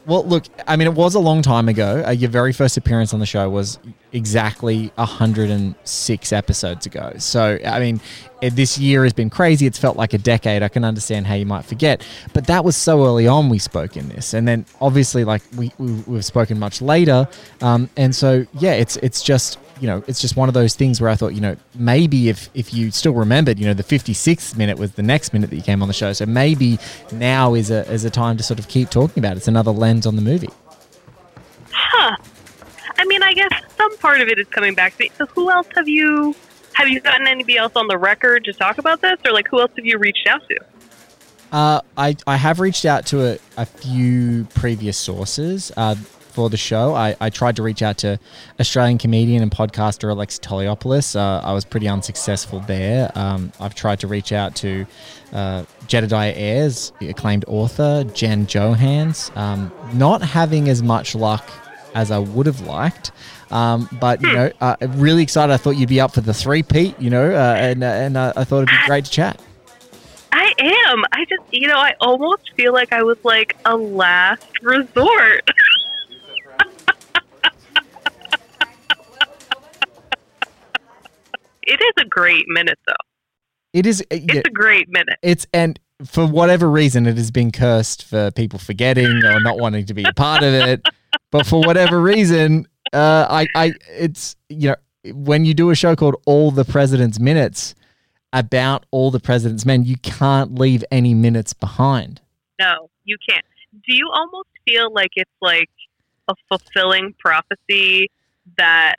Well, 0.06 0.26
look, 0.26 0.46
I 0.68 0.76
mean, 0.76 0.88
it 0.88 0.96
was 0.96 1.16
a 1.16 1.20
long 1.20 1.42
time 1.42 1.70
ago. 1.70 2.04
Uh, 2.06 2.12
your 2.12 2.30
very 2.30 2.52
first 2.52 2.76
appearance 2.76 3.14
on 3.14 3.22
the 3.22 3.26
show 3.26 3.50
was 3.50 3.80
exactly 4.12 4.92
106 4.96 6.34
episodes 6.34 6.86
ago. 6.86 7.14
So, 7.20 7.58
I 7.66 7.80
mean, 7.80 8.02
it, 8.42 8.56
this 8.56 8.78
year 8.78 9.04
has 9.04 9.14
been 9.14 9.30
crazy. 9.30 9.66
It's 9.66 9.80
felt 9.80 9.96
like 9.96 10.14
a 10.14 10.18
decade. 10.18 10.62
I 10.62 10.68
can 10.68 10.84
understand 10.84 11.26
how 11.26 11.36
you 11.36 11.46
might 11.46 11.64
forget. 11.64 12.06
But 12.34 12.48
that 12.48 12.66
was 12.66 12.76
so 12.76 13.06
early 13.06 13.28
on 13.28 13.48
we 13.48 13.60
spoke 13.60 13.96
in 13.96 14.10
this. 14.10 14.34
And 14.34 14.46
then 14.46 14.66
obviously, 14.82 15.24
like, 15.24 15.42
we, 15.56 15.72
we, 15.78 15.94
we've 16.06 16.26
spoken 16.26 16.60
much 16.60 16.82
later. 16.82 17.26
Um, 17.62 17.90
and 17.96 18.14
so, 18.14 18.46
yeah, 18.60 18.74
it's 18.74 18.98
it's 18.98 19.24
just, 19.24 19.58
you 19.80 19.88
know, 19.88 20.04
it's 20.08 20.22
just 20.22 20.36
one 20.36 20.48
of 20.48 20.54
those 20.54 20.76
things 20.76 21.02
where 21.02 21.10
I 21.10 21.16
thought, 21.16 21.34
you 21.34 21.42
know, 21.42 21.56
maybe 21.76 22.30
if, 22.30 22.50
if 22.54 22.74
you 22.74 22.92
still 22.92 23.14
remembered, 23.14 23.60
you 23.60 23.66
know, 23.66 23.74
the 23.74 23.84
56th 23.84 24.56
minute 24.58 24.78
was 24.78 24.94
the 24.94 25.04
next 25.04 25.34
minute 25.34 25.50
that 25.50 25.56
you 25.56 25.62
came 25.62 25.82
on 25.82 25.88
the 25.88 25.94
show. 25.94 26.14
So 26.14 26.26
maybe 26.26 26.80
now 27.12 27.54
is 27.54 27.72
a, 27.72 27.90
is 27.92 28.06
a 28.06 28.10
time 28.10 28.38
to 28.38 28.44
sort 28.44 28.60
of 28.60 28.68
keep 28.68 28.90
talking 28.90 29.22
about 29.22 29.34
it. 29.34 29.38
It's 29.38 29.48
another 29.48 29.72
lens 29.72 30.06
on 30.06 30.16
the 30.16 30.22
movie. 30.22 30.50
Huh. 31.72 32.16
I 32.98 33.06
mean, 33.06 33.24
I 33.24 33.34
guess 33.34 33.52
some 33.78 33.98
part 33.98 34.22
of 34.22 34.28
it 34.28 34.40
is 34.40 34.48
coming 34.48 34.76
back 34.76 34.96
to 34.98 35.04
me. 35.04 35.12
So 35.18 35.26
who 35.26 35.50
else 35.52 35.68
have 35.76 35.88
you 35.88 36.36
have 36.74 36.88
you 36.88 37.00
gotten 37.00 37.28
anybody 37.28 37.58
else 37.58 37.74
on 37.76 37.88
the 37.88 37.98
record 37.98 38.46
to 38.46 38.54
talk 38.54 38.78
about 38.80 39.02
this, 39.02 39.20
or 39.26 39.32
like 39.32 39.48
who 39.48 39.60
else 39.60 39.72
have 39.76 39.86
you 39.86 39.98
reached 39.98 40.28
out 40.28 40.42
to? 40.48 40.58
Uh, 41.52 41.82
I, 41.96 42.16
I 42.26 42.36
have 42.36 42.60
reached 42.60 42.84
out 42.84 43.06
to 43.08 43.34
a, 43.34 43.40
a 43.58 43.66
few 43.68 44.46
previous 44.56 44.98
sources 44.98 45.72
uh, 45.78 45.96
for 46.34 46.50
the 46.50 46.58
show. 46.58 46.96
I, 46.96 47.16
I 47.22 47.30
tried 47.30 47.56
to 47.58 47.64
reach 47.64 47.82
out 47.82 47.98
to 48.00 48.20
Australian 48.60 48.98
comedian 48.98 49.42
and 49.42 49.52
podcaster 49.52 50.14
Alexi 50.14 50.40
Toliopoulos. 50.40 51.16
Uh, 51.16 51.46
I 51.46 51.54
was 51.54 51.66
pretty 51.66 51.88
unsuccessful 51.88 52.60
there. 52.62 53.12
Um, 53.16 53.52
I've 53.60 53.76
tried 53.76 54.00
to 54.02 54.08
reach 54.08 54.32
out 54.32 54.56
to 54.58 54.86
uh, 55.32 55.66
Jedediah 55.88 56.34
Ayres, 56.36 56.92
the 57.00 57.10
acclaimed 57.10 57.46
author, 57.48 58.04
Jen 58.14 58.48
Johans. 58.48 59.36
Um, 59.38 59.72
not 59.94 60.22
having 60.22 60.70
as 60.70 60.82
much 60.82 61.16
luck 61.16 61.50
as 61.94 62.12
I 62.12 62.20
would 62.20 62.46
have 62.46 62.62
liked. 62.62 63.12
Um, 63.52 63.88
but 64.02 64.22
you 64.22 64.34
know, 64.34 64.52
uh, 64.62 64.76
really 64.90 65.22
excited. 65.22 65.54
I 65.54 65.58
thought 65.58 65.72
you'd 65.78 65.90
be 65.90 66.02
up 66.02 66.14
for 66.14 66.22
the 66.22 66.34
three, 66.34 66.64
Pete. 66.64 67.00
You 67.00 67.12
know, 67.12 67.32
uh, 67.32 67.56
and 67.56 67.84
uh, 67.84 67.88
and 67.88 68.18
uh, 68.18 68.34
I 68.36 68.44
thought 68.44 68.64
it'd 68.64 68.70
be 68.70 68.88
great 68.88 69.06
to 69.06 69.12
chat. 69.12 69.40
I 70.32 70.54
am. 70.58 71.04
I 71.12 71.26
just, 71.26 71.44
you 71.52 71.68
know, 71.68 71.78
I 71.78 71.94
almost 72.02 72.52
feel 72.56 72.74
like 72.74 72.92
I 72.92 73.04
was 73.04 73.18
like 73.24 73.56
a 73.66 73.78
last 73.78 74.62
resort. 74.64 75.50
it 81.68 81.82
is 81.82 82.04
a 82.04 82.06
great 82.06 82.46
minute, 82.48 82.80
though. 82.88 82.94
It 83.74 83.86
is. 83.86 84.02
uh, 84.02 84.06
It's 84.12 84.48
a 84.48 84.52
great 84.52 84.88
minute. 84.90 85.18
it's 85.22 85.48
and 85.54 85.80
for 86.06 86.26
whatever 86.28 86.70
reason, 86.70 87.06
it 87.08 87.18
has 87.18 87.32
been 87.32 87.52
cursed 87.52 88.04
for 88.06 88.30
people 88.32 88.60
forgetting 88.60 89.24
or 89.24 89.40
not 89.40 89.58
wanting 89.60 89.86
to 89.86 89.94
be 89.94 90.04
a 90.04 90.14
part 90.14 90.44
of 90.44 90.54
it. 90.54 90.82
But 91.32 91.46
for 91.48 91.62
whatever 91.62 92.00
reason, 92.02 92.68
uh, 92.92 93.26
I, 93.30 93.48
I, 93.56 93.74
it's 93.90 94.36
you 94.50 94.70
know, 94.70 94.76
when 95.14 95.46
you 95.46 95.54
do 95.56 95.70
a 95.72 95.76
show 95.76 95.96
called 95.96 96.16
All 96.26 96.50
the 96.52 96.66
President's 96.66 97.20
Minutes 97.20 97.74
about 98.34 98.86
all 98.92 99.10
the 99.12 99.20
president's 99.20 99.64
men, 99.66 99.84
you 99.86 99.96
can't 99.98 100.56
leave 100.56 100.84
any 100.92 101.14
minutes 101.16 101.54
behind. 101.54 102.20
No, 102.60 102.90
you 103.04 103.18
can't. 103.28 103.46
Do 103.74 103.96
you 103.96 104.10
almost 104.14 104.50
feel 104.68 104.92
like 104.94 105.12
it's 105.16 105.30
like 105.42 105.70
a 106.28 106.34
fulfilling 106.50 107.14
prophecy 107.20 108.10
that 108.58 108.96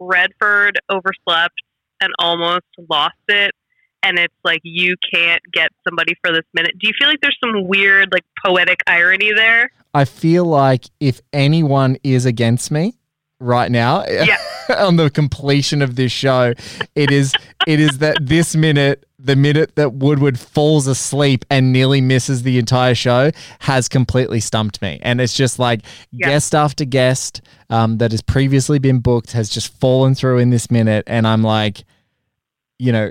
Redford 0.00 0.78
overslept 0.90 1.54
and 2.02 2.12
almost 2.18 2.64
lost 2.90 3.14
it? 3.28 3.52
And 4.02 4.18
it's 4.18 4.34
like 4.44 4.60
you 4.64 4.96
can't 5.14 5.40
get 5.52 5.68
somebody 5.88 6.14
for 6.24 6.32
this 6.32 6.44
minute. 6.54 6.72
Do 6.80 6.88
you 6.88 6.92
feel 6.98 7.08
like 7.08 7.20
there's 7.22 7.38
some 7.42 7.68
weird, 7.68 8.08
like 8.12 8.24
poetic 8.44 8.80
irony 8.86 9.32
there? 9.32 9.70
I 9.94 10.04
feel 10.06 10.44
like 10.44 10.86
if 11.00 11.20
anyone 11.32 11.96
is 12.02 12.26
against 12.26 12.70
me 12.72 12.94
right 13.38 13.70
now 13.70 14.04
Yeah. 14.08 14.36
on 14.78 14.96
the 14.96 15.08
completion 15.10 15.82
of 15.82 15.94
this 15.96 16.10
show, 16.12 16.52
it 16.96 17.10
is 17.12 17.32
it 17.66 17.78
is 17.78 17.98
that 17.98 18.16
this 18.20 18.56
minute, 18.56 19.04
the 19.20 19.36
minute 19.36 19.76
that 19.76 19.92
Woodward 19.94 20.36
falls 20.38 20.86
asleep 20.88 21.44
and 21.50 21.72
nearly 21.72 22.00
misses 22.00 22.42
the 22.42 22.58
entire 22.58 22.94
show, 22.96 23.30
has 23.60 23.88
completely 23.88 24.40
stumped 24.40 24.80
me. 24.82 24.98
And 25.02 25.20
it's 25.20 25.34
just 25.34 25.58
like 25.60 25.82
Yeah. 26.10 26.28
guest 26.30 26.54
after 26.56 26.84
guest 26.84 27.40
um, 27.70 27.98
that 27.98 28.10
has 28.10 28.22
previously 28.22 28.78
been 28.80 28.98
booked 28.98 29.30
has 29.32 29.48
just 29.48 29.72
fallen 29.78 30.14
through 30.16 30.38
in 30.38 30.50
this 30.50 30.70
minute, 30.72 31.04
and 31.06 31.24
I'm 31.26 31.42
like, 31.44 31.84
you 32.78 32.92
know, 32.92 33.10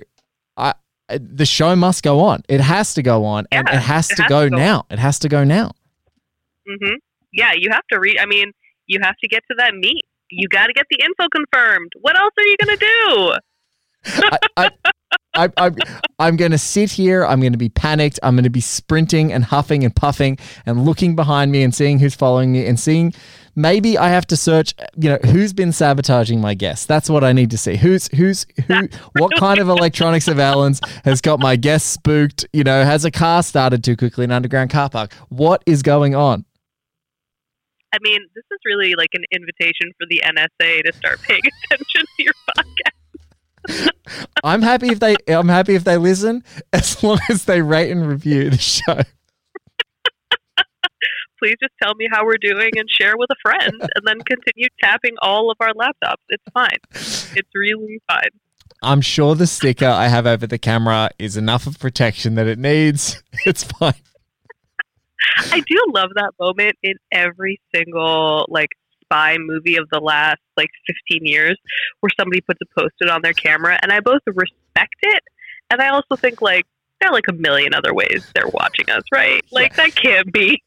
I 0.57 0.73
the 1.09 1.45
show 1.45 1.75
must 1.75 2.03
go 2.03 2.21
on. 2.21 2.43
It 2.47 2.61
has 2.61 2.93
to 2.93 3.01
go 3.03 3.25
on, 3.25 3.47
and 3.51 3.67
it 3.67 3.75
has 3.75 4.09
it 4.11 4.15
to 4.15 4.23
has 4.23 4.29
go 4.29 4.43
to 4.45 4.49
go 4.49 4.57
now. 4.57 4.85
It 4.89 4.99
has 4.99 5.19
to 5.19 5.29
go 5.29 5.43
now. 5.43 5.71
hmm 6.67 6.95
Yeah, 7.33 7.51
you 7.55 7.69
have 7.71 7.85
to 7.91 7.99
read. 7.99 8.17
I 8.19 8.25
mean, 8.25 8.51
you 8.87 8.99
have 9.01 9.15
to 9.21 9.27
get 9.27 9.43
to 9.49 9.55
that 9.57 9.73
meet. 9.75 10.01
You 10.29 10.47
got 10.47 10.67
to 10.67 10.73
get 10.73 10.85
the 10.89 11.03
info 11.03 11.27
confirmed. 11.29 11.91
What 11.99 12.17
else 12.17 12.31
are 12.37 12.43
you 12.43 12.55
going 12.63 12.77
to 12.77 12.85
do? 12.85 13.33
I, 14.31 14.37
I, 14.57 14.69
I, 15.41 15.49
I'm, 15.57 15.75
I'm 16.19 16.35
going 16.35 16.51
to 16.51 16.57
sit 16.57 16.91
here. 16.91 17.25
I'm 17.25 17.39
going 17.39 17.53
to 17.53 17.57
be 17.57 17.69
panicked. 17.69 18.19
I'm 18.21 18.35
going 18.35 18.43
to 18.43 18.49
be 18.49 18.61
sprinting 18.61 19.33
and 19.33 19.43
huffing 19.43 19.83
and 19.83 19.95
puffing 19.95 20.37
and 20.65 20.85
looking 20.85 21.15
behind 21.15 21.51
me 21.51 21.63
and 21.63 21.73
seeing 21.73 21.99
who's 21.99 22.13
following 22.13 22.51
me 22.51 22.67
and 22.67 22.79
seeing 22.79 23.13
maybe 23.55 23.97
I 23.97 24.09
have 24.09 24.27
to 24.27 24.37
search, 24.37 24.75
you 24.95 25.09
know, 25.09 25.17
who's 25.25 25.51
been 25.51 25.71
sabotaging 25.71 26.39
my 26.39 26.53
guests. 26.53 26.85
That's 26.85 27.09
what 27.09 27.23
I 27.23 27.33
need 27.33 27.49
to 27.51 27.57
see. 27.57 27.75
Who's, 27.75 28.07
who's, 28.09 28.45
who, 28.67 28.87
what 29.17 29.31
kind 29.37 29.59
of 29.59 29.67
electronic 29.67 30.21
surveillance 30.21 30.79
has 31.05 31.21
got 31.21 31.39
my 31.39 31.55
guests 31.55 31.89
spooked? 31.89 32.45
You 32.53 32.63
know, 32.63 32.83
has 32.83 33.03
a 33.03 33.11
car 33.11 33.41
started 33.41 33.83
too 33.83 33.97
quickly 33.97 34.23
in 34.23 34.31
an 34.31 34.35
underground 34.35 34.69
car 34.69 34.89
park? 34.89 35.13
What 35.29 35.63
is 35.65 35.81
going 35.81 36.13
on? 36.13 36.45
I 37.93 37.97
mean, 38.01 38.21
this 38.35 38.45
is 38.51 38.59
really 38.63 38.93
like 38.95 39.09
an 39.13 39.25
invitation 39.31 39.91
for 39.97 40.05
the 40.09 40.21
NSA 40.23 40.83
to 40.83 40.93
start 40.93 41.21
paying 41.23 41.41
attention 41.71 42.05
to 42.17 42.23
your 42.23 42.33
podcast. 42.55 43.00
I'm 44.43 44.61
happy 44.61 44.89
if 44.89 44.99
they 44.99 45.15
I'm 45.27 45.49
happy 45.49 45.75
if 45.75 45.83
they 45.83 45.97
listen 45.97 46.43
as 46.73 47.01
long 47.03 47.19
as 47.29 47.45
they 47.45 47.61
rate 47.61 47.91
and 47.91 48.07
review 48.07 48.49
the 48.49 48.57
show. 48.57 48.99
Please 51.39 51.55
just 51.59 51.73
tell 51.81 51.95
me 51.95 52.07
how 52.11 52.23
we're 52.23 52.37
doing 52.39 52.69
and 52.75 52.87
share 52.87 53.13
with 53.17 53.29
a 53.31 53.35
friend 53.41 53.73
and 53.81 54.05
then 54.05 54.19
continue 54.19 54.67
tapping 54.83 55.15
all 55.23 55.49
of 55.49 55.57
our 55.59 55.73
laptops. 55.73 56.21
It's 56.29 56.43
fine. 56.53 56.77
It's 57.35 57.49
really 57.55 57.99
fine. 58.07 58.29
I'm 58.83 59.01
sure 59.01 59.33
the 59.33 59.47
sticker 59.47 59.87
I 59.87 60.07
have 60.07 60.27
over 60.27 60.45
the 60.45 60.59
camera 60.59 61.09
is 61.17 61.37
enough 61.37 61.65
of 61.65 61.79
protection 61.79 62.35
that 62.35 62.47
it 62.47 62.59
needs. 62.59 63.23
It's 63.45 63.63
fine. 63.63 63.95
I 65.51 65.61
do 65.61 65.77
love 65.95 66.09
that 66.15 66.31
moment 66.39 66.73
in 66.83 66.93
every 67.11 67.59
single 67.73 68.45
like 68.49 68.69
spy 69.11 69.37
movie 69.39 69.75
of 69.75 69.87
the 69.91 69.99
last 69.99 70.39
like 70.57 70.69
15 71.09 71.25
years 71.25 71.57
where 71.99 72.09
somebody 72.19 72.41
puts 72.41 72.59
a 72.61 72.79
post-it 72.79 73.09
on 73.09 73.21
their 73.21 73.33
camera 73.33 73.77
and 73.81 73.91
I 73.91 73.99
both 73.99 74.21
respect 74.25 74.95
it 75.01 75.23
and 75.69 75.81
I 75.81 75.89
also 75.89 76.15
think 76.15 76.41
like 76.41 76.65
there 76.99 77.09
are 77.09 77.13
like 77.13 77.27
a 77.29 77.33
million 77.33 77.73
other 77.73 77.93
ways 77.93 78.29
they're 78.35 78.47
watching 78.47 78.89
us, 78.89 79.01
right? 79.13 79.41
Like 79.51 79.75
that 79.75 79.95
can't 79.95 80.31
be 80.31 80.61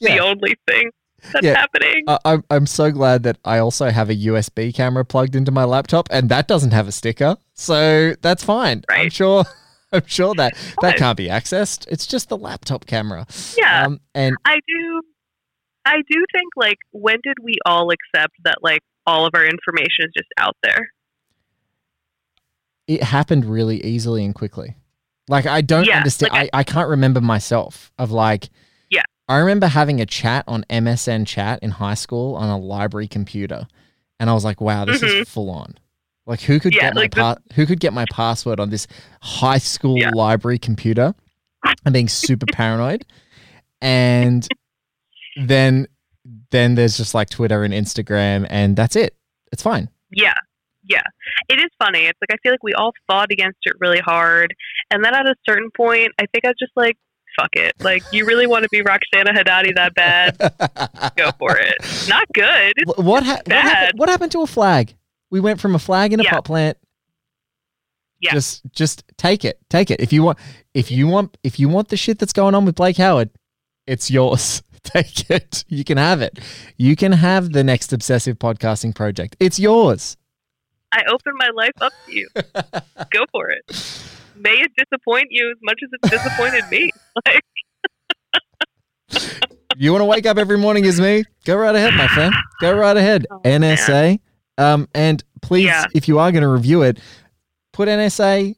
Yeah. 0.00 0.16
the 0.16 0.22
only 0.24 0.56
thing 0.68 0.90
that's 1.32 1.44
Yeah. 1.44 1.56
happening. 1.56 2.04
I'm 2.24 2.42
I'm 2.50 2.66
so 2.66 2.90
glad 2.90 3.22
that 3.24 3.38
I 3.44 3.58
also 3.58 3.90
have 3.90 4.08
a 4.08 4.14
USB 4.14 4.72
camera 4.74 5.04
plugged 5.04 5.34
into 5.36 5.50
my 5.50 5.64
laptop 5.64 6.08
and 6.10 6.28
that 6.30 6.48
doesn't 6.48 6.70
have 6.72 6.88
a 6.88 6.92
sticker, 6.92 7.36
so 7.54 8.14
that's 8.22 8.42
fine. 8.44 8.82
I'm 8.90 9.10
sure. 9.10 9.44
I'm 9.92 10.06
sure 10.06 10.34
that 10.36 10.54
that 10.82 10.96
can't 10.98 11.16
be 11.16 11.26
accessed. 11.26 11.84
It's 11.88 12.06
just 12.06 12.28
the 12.28 12.36
laptop 12.38 12.86
camera. 12.86 13.26
Yeah. 13.58 13.86
Um, 13.86 14.00
and 14.14 14.36
I 14.44 14.60
do 14.68 15.02
I 15.84 15.96
do 16.08 16.24
think 16.32 16.48
like 16.56 16.78
when 16.92 17.16
did 17.22 17.36
we 17.42 17.54
all 17.66 17.90
accept 17.90 18.34
that 18.44 18.56
like 18.62 18.80
all 19.06 19.26
of 19.26 19.32
our 19.34 19.44
information 19.44 20.06
is 20.06 20.12
just 20.16 20.28
out 20.38 20.56
there? 20.62 20.90
it 22.86 23.02
happened 23.04 23.44
really 23.44 23.84
easily 23.84 24.24
and 24.24 24.34
quickly. 24.34 24.74
Like 25.28 25.46
I 25.46 25.60
don't 25.60 25.84
Yeah, 25.84 25.98
understand. 25.98 26.32
like 26.32 26.50
I, 26.52 26.60
I 26.60 26.64
can't 26.64 26.88
remember 26.88 27.20
myself 27.20 27.92
of 27.98 28.10
like. 28.10 28.50
Yeah. 28.90 29.02
I 29.28 29.36
remember 29.38 29.68
having 29.68 30.00
a 30.00 30.06
chat 30.06 30.44
on 30.48 30.64
MSN 30.68 31.24
chat 31.26 31.60
in 31.62 31.70
high 31.70 31.94
school 31.94 32.34
on 32.34 32.48
a 32.48 32.58
library 32.58 33.06
computer, 33.06 33.68
and 34.18 34.28
I 34.28 34.32
was 34.32 34.44
like, 34.44 34.60
"Wow, 34.60 34.86
this 34.86 35.02
Mhm. 35.02 35.20
is 35.22 35.28
full 35.28 35.50
on." 35.50 35.78
Like 36.26 36.40
who 36.40 36.58
could 36.58 36.74
Yeah, 36.74 36.80
get 36.86 36.94
my 36.96 37.00
like 37.02 37.14
the- 37.14 37.20
pa- 37.20 37.36
who 37.54 37.64
could 37.64 37.78
get 37.78 37.92
my 37.92 38.06
password 38.10 38.58
on 38.58 38.70
this 38.70 38.88
high 39.22 39.58
school 39.58 39.96
library 40.12 40.58
computer? 40.58 41.14
I'm 41.86 41.92
being 41.92 42.08
super 42.08 42.46
paranoid, 42.52 43.06
and 43.80 44.48
then 45.36 45.86
then 46.50 46.74
there's 46.74 46.96
just 46.96 47.14
like 47.14 47.30
Twitter 47.30 47.64
and 47.64 47.72
Instagram, 47.74 48.46
and 48.50 48.76
that's 48.76 48.96
it. 48.96 49.16
It's 49.52 49.62
fine. 49.62 49.88
Yeah. 50.12 50.34
Yeah. 50.88 51.02
It 51.48 51.58
is 51.58 51.70
funny. 51.78 52.00
It's 52.06 52.18
like 52.20 52.32
I 52.32 52.36
feel 52.42 52.52
like 52.52 52.62
we 52.62 52.74
all 52.74 52.92
fought 53.06 53.30
against 53.32 53.58
it 53.64 53.74
really 53.80 54.00
hard. 54.00 54.54
And 54.90 55.04
then 55.04 55.14
at 55.14 55.26
a 55.26 55.34
certain 55.48 55.70
point, 55.76 56.12
I 56.18 56.26
think 56.26 56.44
I 56.44 56.48
was 56.48 56.56
just 56.58 56.72
like, 56.76 56.96
fuck 57.38 57.50
it. 57.54 57.74
Like, 57.80 58.02
you 58.12 58.26
really 58.26 58.46
want 58.46 58.64
to 58.64 58.68
be 58.70 58.82
Roxana 58.82 59.32
Haddadi 59.32 59.74
that 59.76 59.94
bad? 59.94 60.36
Go 61.16 61.30
for 61.38 61.56
it. 61.56 61.76
Not 62.08 62.24
good. 62.34 62.72
What, 62.96 63.22
ha- 63.24 63.40
what, 63.44 63.52
happened, 63.52 63.98
what 63.98 64.08
happened 64.08 64.32
to 64.32 64.42
a 64.42 64.46
flag? 64.46 64.94
We 65.30 65.38
went 65.40 65.60
from 65.60 65.74
a 65.74 65.78
flag 65.78 66.12
in 66.12 66.20
a 66.20 66.24
Yeah. 66.24 66.30
pot 66.32 66.44
plant. 66.44 66.76
Yeah. 68.20 68.32
Just 68.32 68.62
just 68.72 69.02
take 69.16 69.44
it. 69.46 69.58
Take 69.70 69.90
it. 69.90 70.00
If 70.00 70.12
you 70.12 70.22
want 70.22 70.38
if 70.74 70.90
you 70.90 71.06
want 71.06 71.38
if 71.42 71.58
you 71.58 71.70
want 71.70 71.88
the 71.88 71.96
shit 71.96 72.18
that's 72.18 72.34
going 72.34 72.54
on 72.54 72.66
with 72.66 72.74
Blake 72.74 72.98
Howard, 72.98 73.30
it's 73.86 74.10
yours. 74.10 74.62
Take 74.84 75.30
it. 75.30 75.64
You 75.68 75.84
can 75.84 75.98
have 75.98 76.22
it. 76.22 76.38
You 76.76 76.96
can 76.96 77.12
have 77.12 77.52
the 77.52 77.62
next 77.64 77.92
obsessive 77.92 78.38
podcasting 78.38 78.94
project. 78.94 79.36
It's 79.40 79.58
yours. 79.58 80.16
I 80.92 81.02
open 81.08 81.32
my 81.36 81.50
life 81.54 81.72
up 81.80 81.92
to 82.06 82.12
you. 82.12 82.28
Go 83.12 83.24
for 83.30 83.48
it. 83.50 83.62
May 84.36 84.54
it 84.60 84.72
disappoint 84.76 85.26
you 85.30 85.50
as 85.50 85.58
much 85.62 85.78
as 85.84 85.90
it 85.92 86.10
disappointed 86.10 86.64
me. 86.70 86.90
Like, 87.26 87.42
You 89.76 89.92
want 89.92 90.02
to 90.02 90.06
wake 90.06 90.26
up 90.26 90.38
every 90.38 90.58
morning 90.58 90.84
as 90.86 91.00
me? 91.00 91.24
Go 91.44 91.56
right 91.56 91.74
ahead, 91.74 91.94
my 91.94 92.08
friend. 92.08 92.32
Go 92.60 92.72
right 92.76 92.96
ahead. 92.96 93.26
NSA. 93.44 94.18
Um, 94.58 94.88
and 94.94 95.22
please, 95.42 95.66
Yeah. 95.66 95.84
if 95.94 96.06
you 96.08 96.18
are 96.18 96.30
going 96.32 96.42
to 96.42 96.48
review 96.48 96.82
it, 96.82 96.98
put 97.72 97.88
NSA 97.88 98.56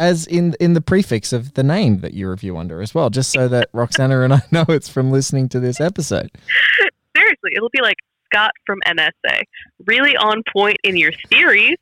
as 0.00 0.26
in 0.26 0.56
in 0.58 0.72
the 0.72 0.80
prefix 0.80 1.32
of 1.32 1.54
the 1.54 1.62
name 1.62 2.00
that 2.00 2.14
you 2.14 2.28
review 2.28 2.56
under 2.56 2.80
as 2.80 2.94
well, 2.94 3.10
just 3.10 3.30
so 3.30 3.46
that 3.48 3.68
Roxana 3.72 4.22
and 4.22 4.32
I 4.32 4.42
know 4.50 4.64
it's 4.68 4.88
from 4.88 5.12
listening 5.12 5.48
to 5.50 5.60
this 5.60 5.80
episode. 5.80 6.30
seriously, 7.16 7.50
it'll 7.54 7.68
be 7.68 7.82
like 7.82 7.98
Scott 8.24 8.52
from 8.66 8.80
NSA. 8.86 9.42
Really 9.86 10.16
on 10.16 10.42
point 10.52 10.78
in 10.82 10.96
your 10.96 11.12
theories. 11.28 11.76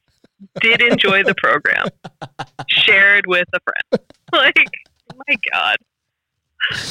Did 0.60 0.82
enjoy 0.82 1.24
the 1.24 1.34
program. 1.36 1.86
Shared 2.68 3.24
with 3.26 3.48
a 3.54 3.58
friend. 3.60 4.04
Like, 4.32 4.70
my 5.26 5.36
God. 5.52 5.76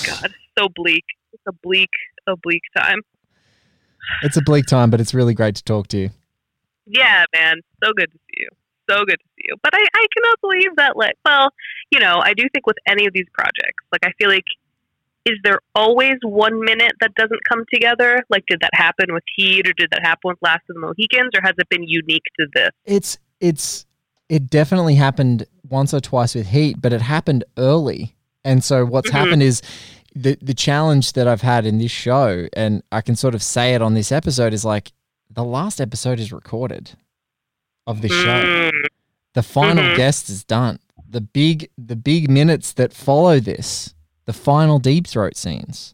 God, 0.05 0.33
so 0.57 0.67
bleak. 0.75 1.03
It's 1.31 1.43
a 1.47 1.53
bleak, 1.63 1.89
a 2.27 2.35
bleak 2.35 2.61
time. 2.75 2.99
It's 4.23 4.35
a 4.37 4.41
bleak 4.41 4.65
time, 4.65 4.89
but 4.89 4.99
it's 4.99 5.13
really 5.13 5.33
great 5.33 5.55
to 5.55 5.63
talk 5.63 5.87
to 5.89 5.97
you. 5.97 6.09
Yeah, 6.85 7.25
man. 7.33 7.61
So 7.83 7.91
good 7.95 8.11
to 8.11 8.17
see 8.17 8.41
you. 8.41 8.49
So 8.89 9.05
good 9.05 9.17
to 9.17 9.25
see 9.25 9.26
you. 9.47 9.55
But 9.63 9.73
I, 9.73 9.79
I 9.79 10.05
cannot 10.15 10.41
believe 10.41 10.75
that, 10.77 10.97
like, 10.97 11.15
well, 11.25 11.49
you 11.91 11.99
know, 11.99 12.19
I 12.23 12.33
do 12.33 12.43
think 12.53 12.67
with 12.67 12.77
any 12.87 13.05
of 13.05 13.13
these 13.13 13.27
projects, 13.33 13.83
like, 13.91 14.01
I 14.05 14.11
feel 14.19 14.29
like, 14.29 14.45
is 15.25 15.37
there 15.43 15.59
always 15.75 16.15
one 16.23 16.59
minute 16.61 16.93
that 17.01 17.13
doesn't 17.15 17.39
come 17.49 17.63
together? 17.73 18.23
Like, 18.29 18.45
did 18.47 18.59
that 18.61 18.71
happen 18.73 19.13
with 19.13 19.23
Heat 19.35 19.67
or 19.67 19.73
did 19.73 19.89
that 19.91 20.01
happen 20.03 20.29
with 20.29 20.37
Last 20.41 20.61
of 20.69 20.75
the 20.75 20.79
Mohicans 20.79 21.31
or 21.35 21.41
has 21.43 21.53
it 21.57 21.67
been 21.69 21.83
unique 21.83 22.23
to 22.39 22.47
this? 22.53 22.69
It's 22.85 23.17
it's 23.41 23.85
it 24.29 24.49
definitely 24.49 24.95
happened 24.95 25.45
once 25.69 25.93
or 25.93 25.99
twice 25.99 26.33
with 26.33 26.47
Heat, 26.47 26.77
but 26.81 26.93
it 26.93 27.01
happened 27.01 27.43
early. 27.57 28.15
And 28.45 28.63
so 28.63 28.85
what's 28.85 29.09
Mhm. 29.09 29.13
happened 29.13 29.43
is 29.43 29.61
the 30.15 30.37
the 30.41 30.53
challenge 30.53 31.11
that 31.13 31.27
I've 31.27 31.41
had 31.41 31.65
in 31.65 31.77
this 31.77 31.91
show, 31.91 32.47
and 32.53 32.81
I 32.93 33.01
can 33.01 33.17
sort 33.17 33.35
of 33.35 33.43
say 33.43 33.73
it 33.75 33.81
on 33.81 33.95
this 33.95 34.13
episode, 34.13 34.53
is 34.53 34.63
like 34.63 34.93
the 35.29 35.43
last 35.43 35.81
episode 35.81 36.19
is 36.21 36.31
recorded 36.31 36.91
of 37.85 38.01
the 38.01 38.07
show. 38.07 38.43
Mm. 38.71 38.71
The 39.37 39.43
final 39.43 39.83
Mhm. 39.83 39.95
guest 39.97 40.29
is 40.31 40.43
done. 40.43 40.79
The 41.07 41.21
big 41.21 41.69
the 41.77 41.95
big 41.95 42.27
minutes 42.27 42.73
that 42.73 42.91
follow 42.91 43.39
this, 43.39 43.93
the 44.25 44.33
final 44.33 44.79
deep 44.79 45.05
throat 45.05 45.37
scenes. 45.37 45.93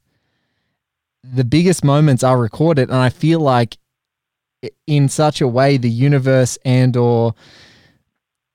The 1.39 1.43
biggest 1.43 1.83
moments 1.83 2.23
are 2.23 2.37
recorded, 2.39 2.87
and 2.89 2.97
I 2.97 3.09
feel 3.09 3.41
like 3.41 3.77
in 4.87 5.09
such 5.09 5.41
a 5.41 5.47
way 5.47 5.75
the 5.75 5.89
universe 5.89 6.57
and 6.63 6.95
or 6.95 7.35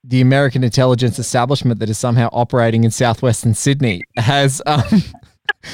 the 0.02 0.22
American 0.22 0.64
intelligence 0.64 1.18
establishment 1.18 1.80
that 1.80 1.90
is 1.90 1.98
somehow 1.98 2.30
operating 2.32 2.84
in 2.84 2.90
southwestern 2.90 3.52
Sydney 3.52 4.00
has 4.16 4.62
um, 4.64 5.02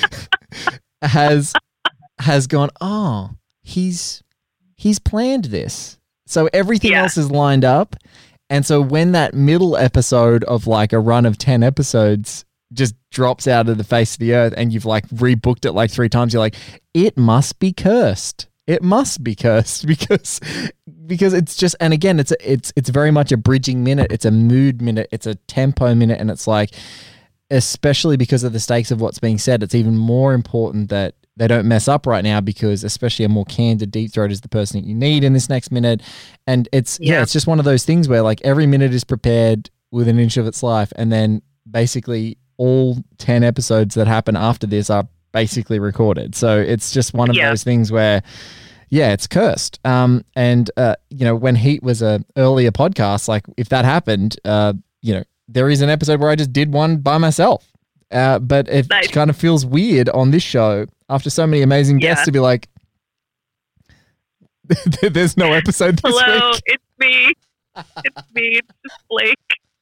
has 1.03 1.53
has 2.19 2.47
gone. 2.49 2.71
Oh, 2.81 3.31
he's 3.63 4.25
he's 4.77 4.99
planned 4.99 5.47
this, 5.47 5.99
so 6.27 6.49
everything 6.53 6.93
Yeah. 6.93 7.03
else 7.03 7.17
is 7.17 7.31
lined 7.31 7.65
up, 7.65 7.95
and 8.51 8.65
so 8.65 8.81
when 8.81 9.13
that 9.13 9.35
middle 9.35 9.77
episode 9.77 10.45
of 10.45 10.67
like 10.67 10.93
a 10.93 10.99
run 10.99 11.27
of 11.27 11.39
ten 11.39 11.63
episodes 11.63 12.45
just 12.73 12.95
drops 13.11 13.47
out 13.47 13.69
of 13.69 13.79
the 13.79 13.85
face 13.85 14.15
of 14.15 14.19
the 14.19 14.35
earth, 14.35 14.55
and 14.57 14.73
you've 14.73 14.85
like 14.85 15.09
rebooked 15.09 15.65
it 15.65 15.73
like 15.73 15.91
three 15.91 16.09
times, 16.09 16.33
you're 16.33 16.41
like, 16.41 16.57
it 16.93 17.17
must 17.17 17.59
be 17.59 17.73
cursed. 17.73 18.49
It 18.67 18.83
must 18.83 19.23
be 19.23 19.35
cursed 19.35 19.87
because 19.87 20.41
because 21.07 21.35
it's 21.35 21.57
just 21.57 21.77
and 21.81 21.93
again 21.93 22.19
it's 22.19 22.33
a, 22.33 22.53
it's 22.53 22.73
it's 22.77 22.89
very 22.89 23.11
much 23.11 23.33
a 23.33 23.37
bridging 23.37 23.85
minute. 23.85 24.11
It's 24.11 24.25
a 24.25 24.31
mood 24.31 24.81
minute. 24.81 25.09
It's 25.13 25.27
a 25.27 25.35
tempo 25.35 25.95
minute, 25.95 26.21
and 26.21 26.31
it's 26.31 26.47
like 26.47 26.71
especially 27.51 28.17
because 28.17 28.43
of 28.43 28.53
the 28.53 28.61
stakes 28.61 28.91
of 28.91 29.01
what's 29.01 29.19
being 29.19 29.39
said, 29.39 29.63
it's 29.63 29.75
even 29.75 29.97
more 29.97 30.33
important 30.33 30.89
that 30.89 31.15
they 31.37 31.49
don't 31.49 31.67
mess 31.67 31.89
up 31.89 32.07
right 32.07 32.23
now 32.23 32.41
because 32.41 32.85
especially 32.85 33.25
a 33.25 33.29
more 33.29 33.45
candid 33.47 33.91
deep 33.91 34.13
throat 34.13 34.31
is 34.31 34.41
the 34.41 34.49
person 34.49 34.81
that 34.81 34.87
you 34.87 34.95
need 34.95 35.25
in 35.25 35.33
this 35.33 35.49
next 35.49 35.73
minute. 35.73 36.01
And 36.47 36.69
it's 36.73 36.99
yeah, 37.01 37.15
Yeah. 37.15 37.23
it's 37.23 37.33
just 37.33 37.47
one 37.47 37.59
of 37.59 37.65
those 37.65 37.85
things 37.85 38.09
where 38.09 38.23
like 38.23 38.41
every 38.43 38.67
minute 38.67 38.95
is 38.95 39.05
prepared 39.05 39.69
with 39.91 40.07
an 40.09 40.19
inch 40.19 40.37
of 40.37 40.47
its 40.47 40.63
life 40.63 40.93
and 40.97 41.11
then 41.13 41.43
basically 41.71 42.39
all 42.57 42.99
10 43.19 43.43
episodes 43.43 43.95
that 43.97 44.07
happen 44.07 44.37
after 44.37 44.67
this 44.67 44.91
are 44.91 45.09
basically 45.33 45.81
recorded. 45.81 46.35
So 46.37 46.59
it's 46.61 46.93
just 46.93 47.15
one 47.15 47.29
of 47.31 47.35
Yeah. 47.37 47.49
those 47.51 47.65
things 47.65 47.91
where 47.91 48.23
yeah, 48.91 49.13
it's 49.13 49.27
cursed. 49.27 49.81
Um, 49.85 50.25
and 50.37 50.71
uh, 50.77 50.95
you 51.11 51.25
know, 51.25 51.35
when 51.35 51.57
Heat 51.57 51.83
was 51.83 52.01
a 52.01 52.25
earlier 52.37 52.71
podcast, 52.71 53.27
like 53.27 53.45
if 53.57 53.71
that 53.71 53.85
happened, 53.85 54.37
uh, 54.45 54.75
you 55.03 55.15
know, 55.15 55.25
there 55.49 55.69
is 55.69 55.81
an 55.81 55.91
episode 55.91 56.21
where 56.21 56.31
I 56.31 56.37
just 56.37 56.53
did 56.53 56.73
one 56.73 56.99
by 56.99 57.19
myself. 57.19 57.67
Uh, 58.13 58.39
but 58.39 58.69
it 58.69 58.89
Nice. 58.89 59.09
kind 59.11 59.31
of 59.31 59.37
feels 59.37 59.67
weird 59.67 60.09
on 60.11 60.31
this 60.31 60.43
show 60.45 60.87
after 61.09 61.31
so 61.31 61.47
many 61.47 61.63
amazing 61.63 61.99
guests 61.99 62.23
Yeah. 62.23 62.25
to 62.27 62.33
be 62.33 62.41
like, 62.41 62.69
there's 65.03 65.37
no 65.37 65.53
episode 65.53 65.99
this 65.99 66.19
Hello, 66.19 66.51
week. 66.53 66.63
it's 66.67 66.85
me. 66.99 67.33
It's 68.05 68.23
me. 68.35 68.59
It's 68.59 68.69
just 68.87 69.01
Blake. 69.09 69.37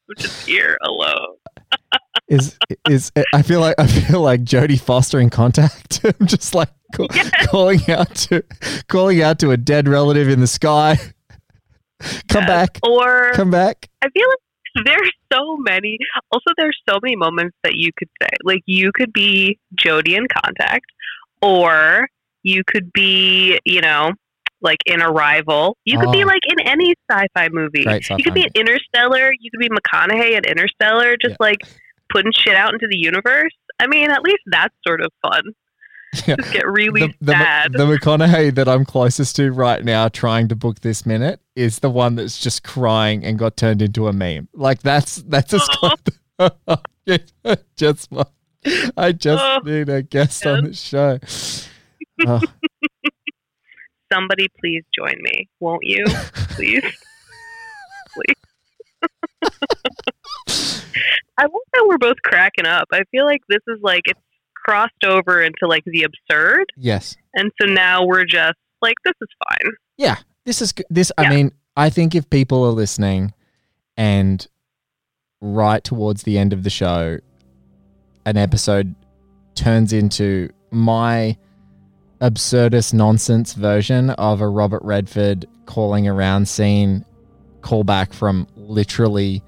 I'm 0.09 0.17
just 0.19 0.47
here 0.47 0.77
alone. 0.83 1.37
Is 2.29 2.59
is 2.89 3.13
I 3.35 3.43
feel 3.43 3.61
like 3.61 3.75
I 3.79 3.87
feel 3.87 4.21
like 4.21 4.43
Jodie 4.43 4.81
Foster 4.81 5.21
in 5.21 5.31
Contact. 5.31 6.01
I'm 6.21 6.27
just 6.27 6.55
like 6.55 6.71
ca- 6.95 7.07
calling 7.47 7.81
out 7.91 8.15
to 8.17 8.43
calling 8.89 9.23
out 9.23 9.39
to 9.41 9.51
a 9.51 9.57
dead 9.57 9.89
relative 9.89 10.29
in 10.29 10.41
the 10.41 10.47
sky. 10.47 10.99
Come 12.29 12.47
back. 12.47 12.79
Or 12.83 13.33
Come 13.35 13.51
back. 13.51 13.89
I 14.03 14.09
feel 14.11 14.27
like 14.29 14.87
there's 14.87 15.11
so 15.33 15.57
many. 15.59 15.99
Also, 16.33 16.51
there's 16.57 16.79
so 16.89 16.99
many 17.03 17.15
moments 17.15 17.57
that 17.63 17.75
you 17.75 17.91
could 17.97 18.09
say. 18.21 18.29
Like 18.43 18.63
you 18.67 18.91
could 18.95 19.13
be 19.13 19.59
Jodie 19.79 20.17
in 20.17 20.27
Contact, 20.43 20.87
or 21.43 22.07
you 22.43 22.63
could 22.67 22.93
be, 22.93 23.59
you 23.65 23.81
know, 23.81 24.13
like 24.61 24.79
in 24.87 25.03
Arrival. 25.03 25.77
You 25.85 25.99
could 25.99 26.13
be 26.13 26.23
Oh. 26.25 26.27
like 26.29 26.43
in 26.49 26.67
any 26.67 26.95
sci-fi 27.11 27.49
movie. 27.51 27.85
Great 27.85 28.09
you 28.11 28.23
could 28.23 28.35
be 28.35 28.43
sci-fi 28.43 28.61
Interstellar. 28.61 29.33
You 29.41 29.51
could 29.51 29.61
be 29.61 29.69
McConaughey 29.69 30.37
in 30.39 30.45
Interstellar, 30.45 31.17
just 31.21 31.39
like 31.41 31.59
putting 32.11 32.33
shit 32.33 32.55
out 32.55 32.73
into 32.73 32.87
the 32.89 32.97
universe. 32.99 33.53
I 33.81 33.87
mean, 33.89 34.11
at 34.11 34.23
least 34.23 34.43
that's 34.47 34.75
sort 34.87 35.01
of 35.03 35.11
fun. 35.23 35.43
Yeah. 36.27 36.37
Just 36.37 36.53
get 36.53 36.69
really 36.69 37.01
the, 37.07 37.15
the, 37.23 37.33
sad. 37.33 37.73
the 37.73 37.87
McConaughey 37.87 38.55
that 38.57 38.69
I'm 38.69 38.85
closest 38.85 39.35
to 39.37 39.51
right 39.51 39.83
now, 39.83 40.09
trying 40.09 40.47
to 40.49 40.55
book 40.55 40.81
this 40.81 41.07
minute, 41.07 41.41
is 41.57 41.79
the 41.79 41.89
one 41.89 42.17
that's 42.17 42.39
just 42.39 42.63
crying 42.65 43.25
and 43.25 43.39
got 43.39 43.57
turned 43.57 43.81
into 43.81 44.09
a 44.09 44.13
meme. 44.13 44.47
Like 44.53 44.83
that's 44.83 45.17
that's 45.23 45.55
as 45.55 45.67
close. 45.69 45.97
I 46.39 47.57
just 47.77 48.11
want- 48.13 48.29
I 48.97 49.13
just 49.13 49.43
Oh, 49.43 49.61
need 49.65 49.89
a 49.89 50.03
guest 50.03 50.47
on 50.47 50.65
the 50.65 50.73
show. 50.75 51.19
Oh, 52.27 52.41
Somebody 54.13 54.49
please 54.61 54.85
join 54.97 55.15
me, 55.23 55.49
won't 55.59 55.83
you? 55.85 56.05
Please. 56.55 56.85
please. 58.15 58.37
I 61.39 61.45
love 61.45 61.51
that 61.73 61.85
we're 61.89 61.99
both 61.99 62.19
cracking 62.23 62.67
up. 62.67 62.89
I 62.93 63.03
feel 63.11 63.25
like 63.25 63.41
this 63.49 63.61
is 63.69 63.79
like 63.83 64.03
it's 64.07 64.21
crossed 64.55 65.03
over 65.05 65.43
into 65.43 65.67
like 65.67 65.83
the 65.87 66.05
absurd. 66.05 66.67
yes. 66.77 67.17
And 67.35 67.51
so 67.61 67.67
now 67.67 68.05
we're 68.05 68.25
just 68.27 68.55
like, 68.83 68.95
this 69.05 69.15
is 69.21 69.29
fine. 69.49 69.73
Yeah, 69.97 70.17
this 70.45 70.61
is 70.61 70.75
this. 70.91 71.11
I 71.17 71.29
mean, 71.31 71.53
I 71.77 71.89
think 71.91 72.15
if 72.15 72.29
people 72.29 72.63
are 72.65 72.71
listening, 72.73 73.33
and 73.97 74.47
right 75.41 75.83
towards 75.83 76.25
the 76.25 76.37
end 76.39 76.53
of 76.53 76.63
the 76.63 76.71
show, 76.71 77.19
an 78.27 78.37
episode 78.37 78.95
turns 79.55 79.93
into 79.93 80.49
my 80.71 81.37
absurdist 82.21 82.95
nonsense 82.95 83.55
version 83.55 84.11
of 84.11 84.41
a 84.41 84.49
Robert 84.49 84.83
Redford 84.83 85.47
calling 85.67 86.07
around 86.07 86.47
scene 86.49 87.05
callback 87.63 88.13
from 88.13 88.47
literally 88.57 89.43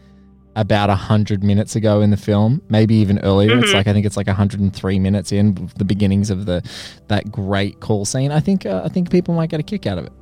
about 0.57 0.89
a 0.89 0.95
hundred 0.95 1.43
minutes 1.43 1.75
ago 1.75 2.01
in 2.01 2.11
the 2.11 2.17
film, 2.17 2.63
maybe 2.69 2.95
even 2.97 3.19
earlier. 3.21 3.59
It's 3.59 3.71
Mhm. 3.71 3.75
like 3.75 3.87
I 3.89 3.93
think 3.93 4.07
it's 4.07 4.17
like 4.17 4.29
103 4.29 4.99
minutes 5.01 5.33
in 5.33 5.69
the 5.77 5.85
beginnings 5.85 6.31
of 6.31 6.47
the 6.47 6.63
that 7.09 7.31
great 7.33 7.81
call 7.81 8.05
scene. 8.05 8.31
I 8.31 8.39
think 8.41 8.65
uh, 8.65 8.83
I 8.85 8.89
think 8.89 9.11
people 9.11 9.35
might 9.35 9.51
get 9.51 9.59
a 9.59 9.65
kick 9.65 9.87
out 9.87 9.99
of 9.99 10.05
it. 10.07 10.13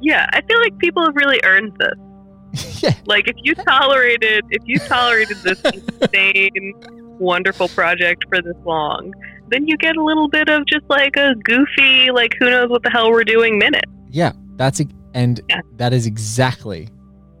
Yeah, 0.00 0.26
I 0.32 0.40
feel 0.42 0.58
like 0.60 0.78
people 0.78 1.04
have 1.04 1.14
really 1.14 1.40
earned 1.44 1.72
this. 1.78 2.82
yeah. 2.82 2.94
Like 3.04 3.28
if 3.28 3.36
you 3.42 3.54
tolerated 3.54 4.44
if 4.50 4.62
you 4.64 4.78
tolerated 4.78 5.36
this 5.42 5.60
insane, 5.64 6.72
wonderful 7.20 7.68
project 7.68 8.24
for 8.28 8.42
this 8.42 8.56
long, 8.64 9.12
then 9.48 9.66
you 9.66 9.76
get 9.76 9.96
a 9.96 10.02
little 10.02 10.28
bit 10.28 10.48
of 10.48 10.66
just 10.66 10.84
like 10.88 11.16
a 11.16 11.34
goofy, 11.44 12.10
like 12.10 12.34
who 12.38 12.50
knows 12.50 12.70
what 12.70 12.82
the 12.82 12.90
hell 12.90 13.10
we're 13.10 13.24
doing 13.24 13.58
minute. 13.58 13.84
Yeah, 14.10 14.32
that's 14.56 14.80
ex- 14.80 14.92
and 15.14 15.40
that 15.76 15.92
is 15.92 16.06
exactly 16.06 16.88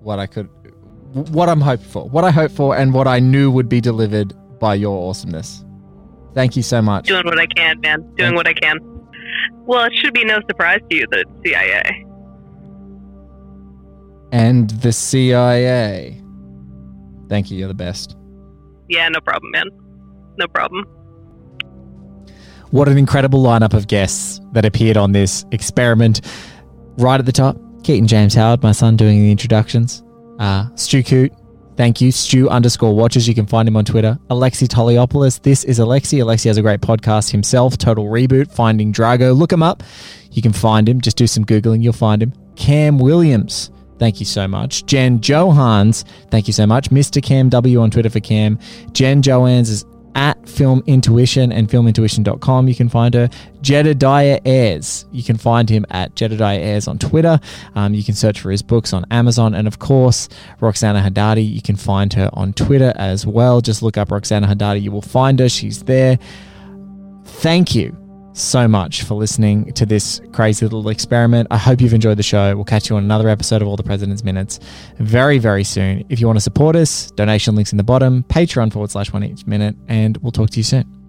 what 0.00 0.18
I 0.18 0.26
could, 0.26 0.48
what 1.12 1.48
I'm 1.48 1.60
hoping 1.60 1.86
for, 1.86 2.08
what 2.08 2.24
I 2.24 2.30
hope 2.30 2.50
for, 2.50 2.76
and 2.76 2.92
what 2.92 3.06
I 3.08 3.18
knew 3.20 3.50
would 3.50 3.68
be 3.68 3.80
delivered 3.80 4.34
by 4.58 4.74
your 4.74 5.08
awesomeness. 5.08 5.64
Thank 6.34 6.56
you 6.56 6.62
so 6.62 6.80
much. 6.80 7.06
Doing 7.06 7.26
what 7.26 7.38
I 7.38 7.46
can, 7.46 7.80
man. 7.80 8.14
Doing 8.16 8.34
what 8.34 8.46
I 8.46 8.52
can. 8.52 8.78
Well, 9.66 9.84
it 9.84 9.94
should 9.96 10.14
be 10.14 10.24
no 10.24 10.38
surprise 10.48 10.80
to 10.90 10.96
you 10.96 11.06
that 11.10 11.20
it's 11.20 11.30
CIA. 11.44 12.06
And 14.32 14.70
the 14.70 14.92
CIA. 14.92 16.22
Thank 17.28 17.50
you. 17.50 17.58
You're 17.58 17.68
the 17.68 17.74
best. 17.74 18.16
Yeah, 18.90 19.08
no 19.08 19.20
problem, 19.20 19.52
man. 19.52 19.68
No 20.36 20.48
problem. 20.48 20.84
What 22.72 22.88
an 22.88 22.98
incredible 22.98 23.40
lineup 23.42 23.72
of 23.72 23.86
guests 23.86 24.40
that 24.52 24.64
appeared 24.64 24.96
on 24.96 25.12
this 25.12 25.44
experiment. 25.52 26.20
Right 26.98 27.18
at 27.20 27.24
the 27.24 27.32
top, 27.32 27.56
Keaton 27.84 28.08
James 28.08 28.34
Howard, 28.34 28.62
my 28.64 28.72
son, 28.72 28.96
doing 28.96 29.20
the 29.20 29.30
introductions. 29.30 30.02
Uh, 30.40 30.66
Stu 30.74 31.04
Coote, 31.04 31.32
thank 31.76 32.00
you. 32.00 32.10
Stu 32.10 32.48
underscore 32.48 32.94
watches. 32.94 33.28
You 33.28 33.34
can 33.34 33.46
find 33.46 33.68
him 33.68 33.76
on 33.76 33.84
Twitter. 33.84 34.18
Alexi 34.28 34.66
Toliopoulos. 34.66 35.40
This 35.40 35.62
is 35.62 35.78
Alexi. 35.78 36.18
Alexi 36.22 36.46
has 36.46 36.56
a 36.56 36.62
great 36.62 36.80
podcast 36.80 37.30
himself, 37.30 37.78
Total 37.78 38.04
Reboot, 38.04 38.52
Finding 38.52 38.92
Drago. 38.92 39.36
Look 39.36 39.52
him 39.52 39.62
up. 39.62 39.84
You 40.32 40.42
can 40.42 40.52
find 40.52 40.88
him. 40.88 41.00
Just 41.00 41.16
do 41.16 41.28
some 41.28 41.44
Googling. 41.44 41.82
You'll 41.82 41.92
find 41.92 42.20
him. 42.22 42.32
Cam 42.56 42.98
Williams. 42.98 43.70
Thank 44.00 44.18
you 44.18 44.24
so 44.24 44.48
much. 44.48 44.86
Jen 44.86 45.20
Johans. 45.20 46.04
Thank 46.30 46.46
you 46.46 46.54
so 46.54 46.66
much. 46.66 46.88
Mr. 46.88 47.22
Cam 47.22 47.50
W 47.50 47.82
on 47.82 47.90
Twitter 47.90 48.08
for 48.08 48.18
Cam. 48.18 48.58
Jen 48.92 49.20
Johans 49.20 49.68
is 49.68 49.84
at 50.14 50.48
Film 50.48 50.82
Intuition 50.86 51.52
and 51.52 51.68
filmintuition.com. 51.68 52.66
You 52.66 52.74
can 52.74 52.88
find 52.88 53.12
her. 53.12 53.28
Jedediah 53.60 54.40
Ayres. 54.46 55.04
You 55.12 55.22
can 55.22 55.36
find 55.36 55.68
him 55.68 55.84
at 55.90 56.16
Jedediah 56.16 56.60
Ayres 56.60 56.88
on 56.88 56.98
Twitter. 56.98 57.38
Um, 57.74 57.92
you 57.92 58.02
can 58.02 58.14
search 58.14 58.40
for 58.40 58.50
his 58.50 58.62
books 58.62 58.94
on 58.94 59.04
Amazon. 59.10 59.54
And 59.54 59.68
of 59.68 59.80
course, 59.80 60.30
Roxana 60.60 61.02
Haddadi. 61.02 61.46
You 61.46 61.60
can 61.60 61.76
find 61.76 62.14
her 62.14 62.30
on 62.32 62.54
Twitter 62.54 62.94
as 62.96 63.26
well. 63.26 63.60
Just 63.60 63.82
look 63.82 63.98
up 63.98 64.10
Roxana 64.10 64.46
Haddadi. 64.46 64.80
You 64.80 64.92
will 64.92 65.02
find 65.02 65.38
her. 65.40 65.50
She's 65.50 65.82
there. 65.82 66.18
Thank 67.22 67.74
you 67.74 67.99
so 68.32 68.68
much 68.68 69.02
for 69.02 69.14
listening 69.14 69.72
to 69.72 69.84
this 69.86 70.20
crazy 70.32 70.64
little 70.64 70.88
experiment. 70.88 71.48
I 71.50 71.58
hope 71.58 71.80
you've 71.80 71.94
enjoyed 71.94 72.18
the 72.18 72.22
show. 72.22 72.54
We'll 72.54 72.64
catch 72.64 72.90
you 72.90 72.96
on 72.96 73.04
another 73.04 73.28
episode 73.28 73.62
of 73.62 73.68
All 73.68 73.76
the 73.76 73.82
President's 73.82 74.24
Minutes 74.24 74.60
very, 74.98 75.38
very 75.38 75.64
soon. 75.64 76.04
If 76.08 76.20
you 76.20 76.26
want 76.26 76.36
to 76.36 76.42
support 76.42 76.76
us, 76.76 77.10
donation 77.12 77.54
links 77.54 77.72
in 77.72 77.78
the 77.78 77.84
bottom, 77.84 78.22
Patreon 78.24 78.72
forward 78.72 78.90
slash 78.90 79.12
one 79.12 79.22
heat 79.22 79.46
minute, 79.46 79.76
and 79.88 80.16
we'll 80.18 80.32
talk 80.32 80.50
to 80.50 80.56
you 80.58 80.64
soon. 80.64 80.99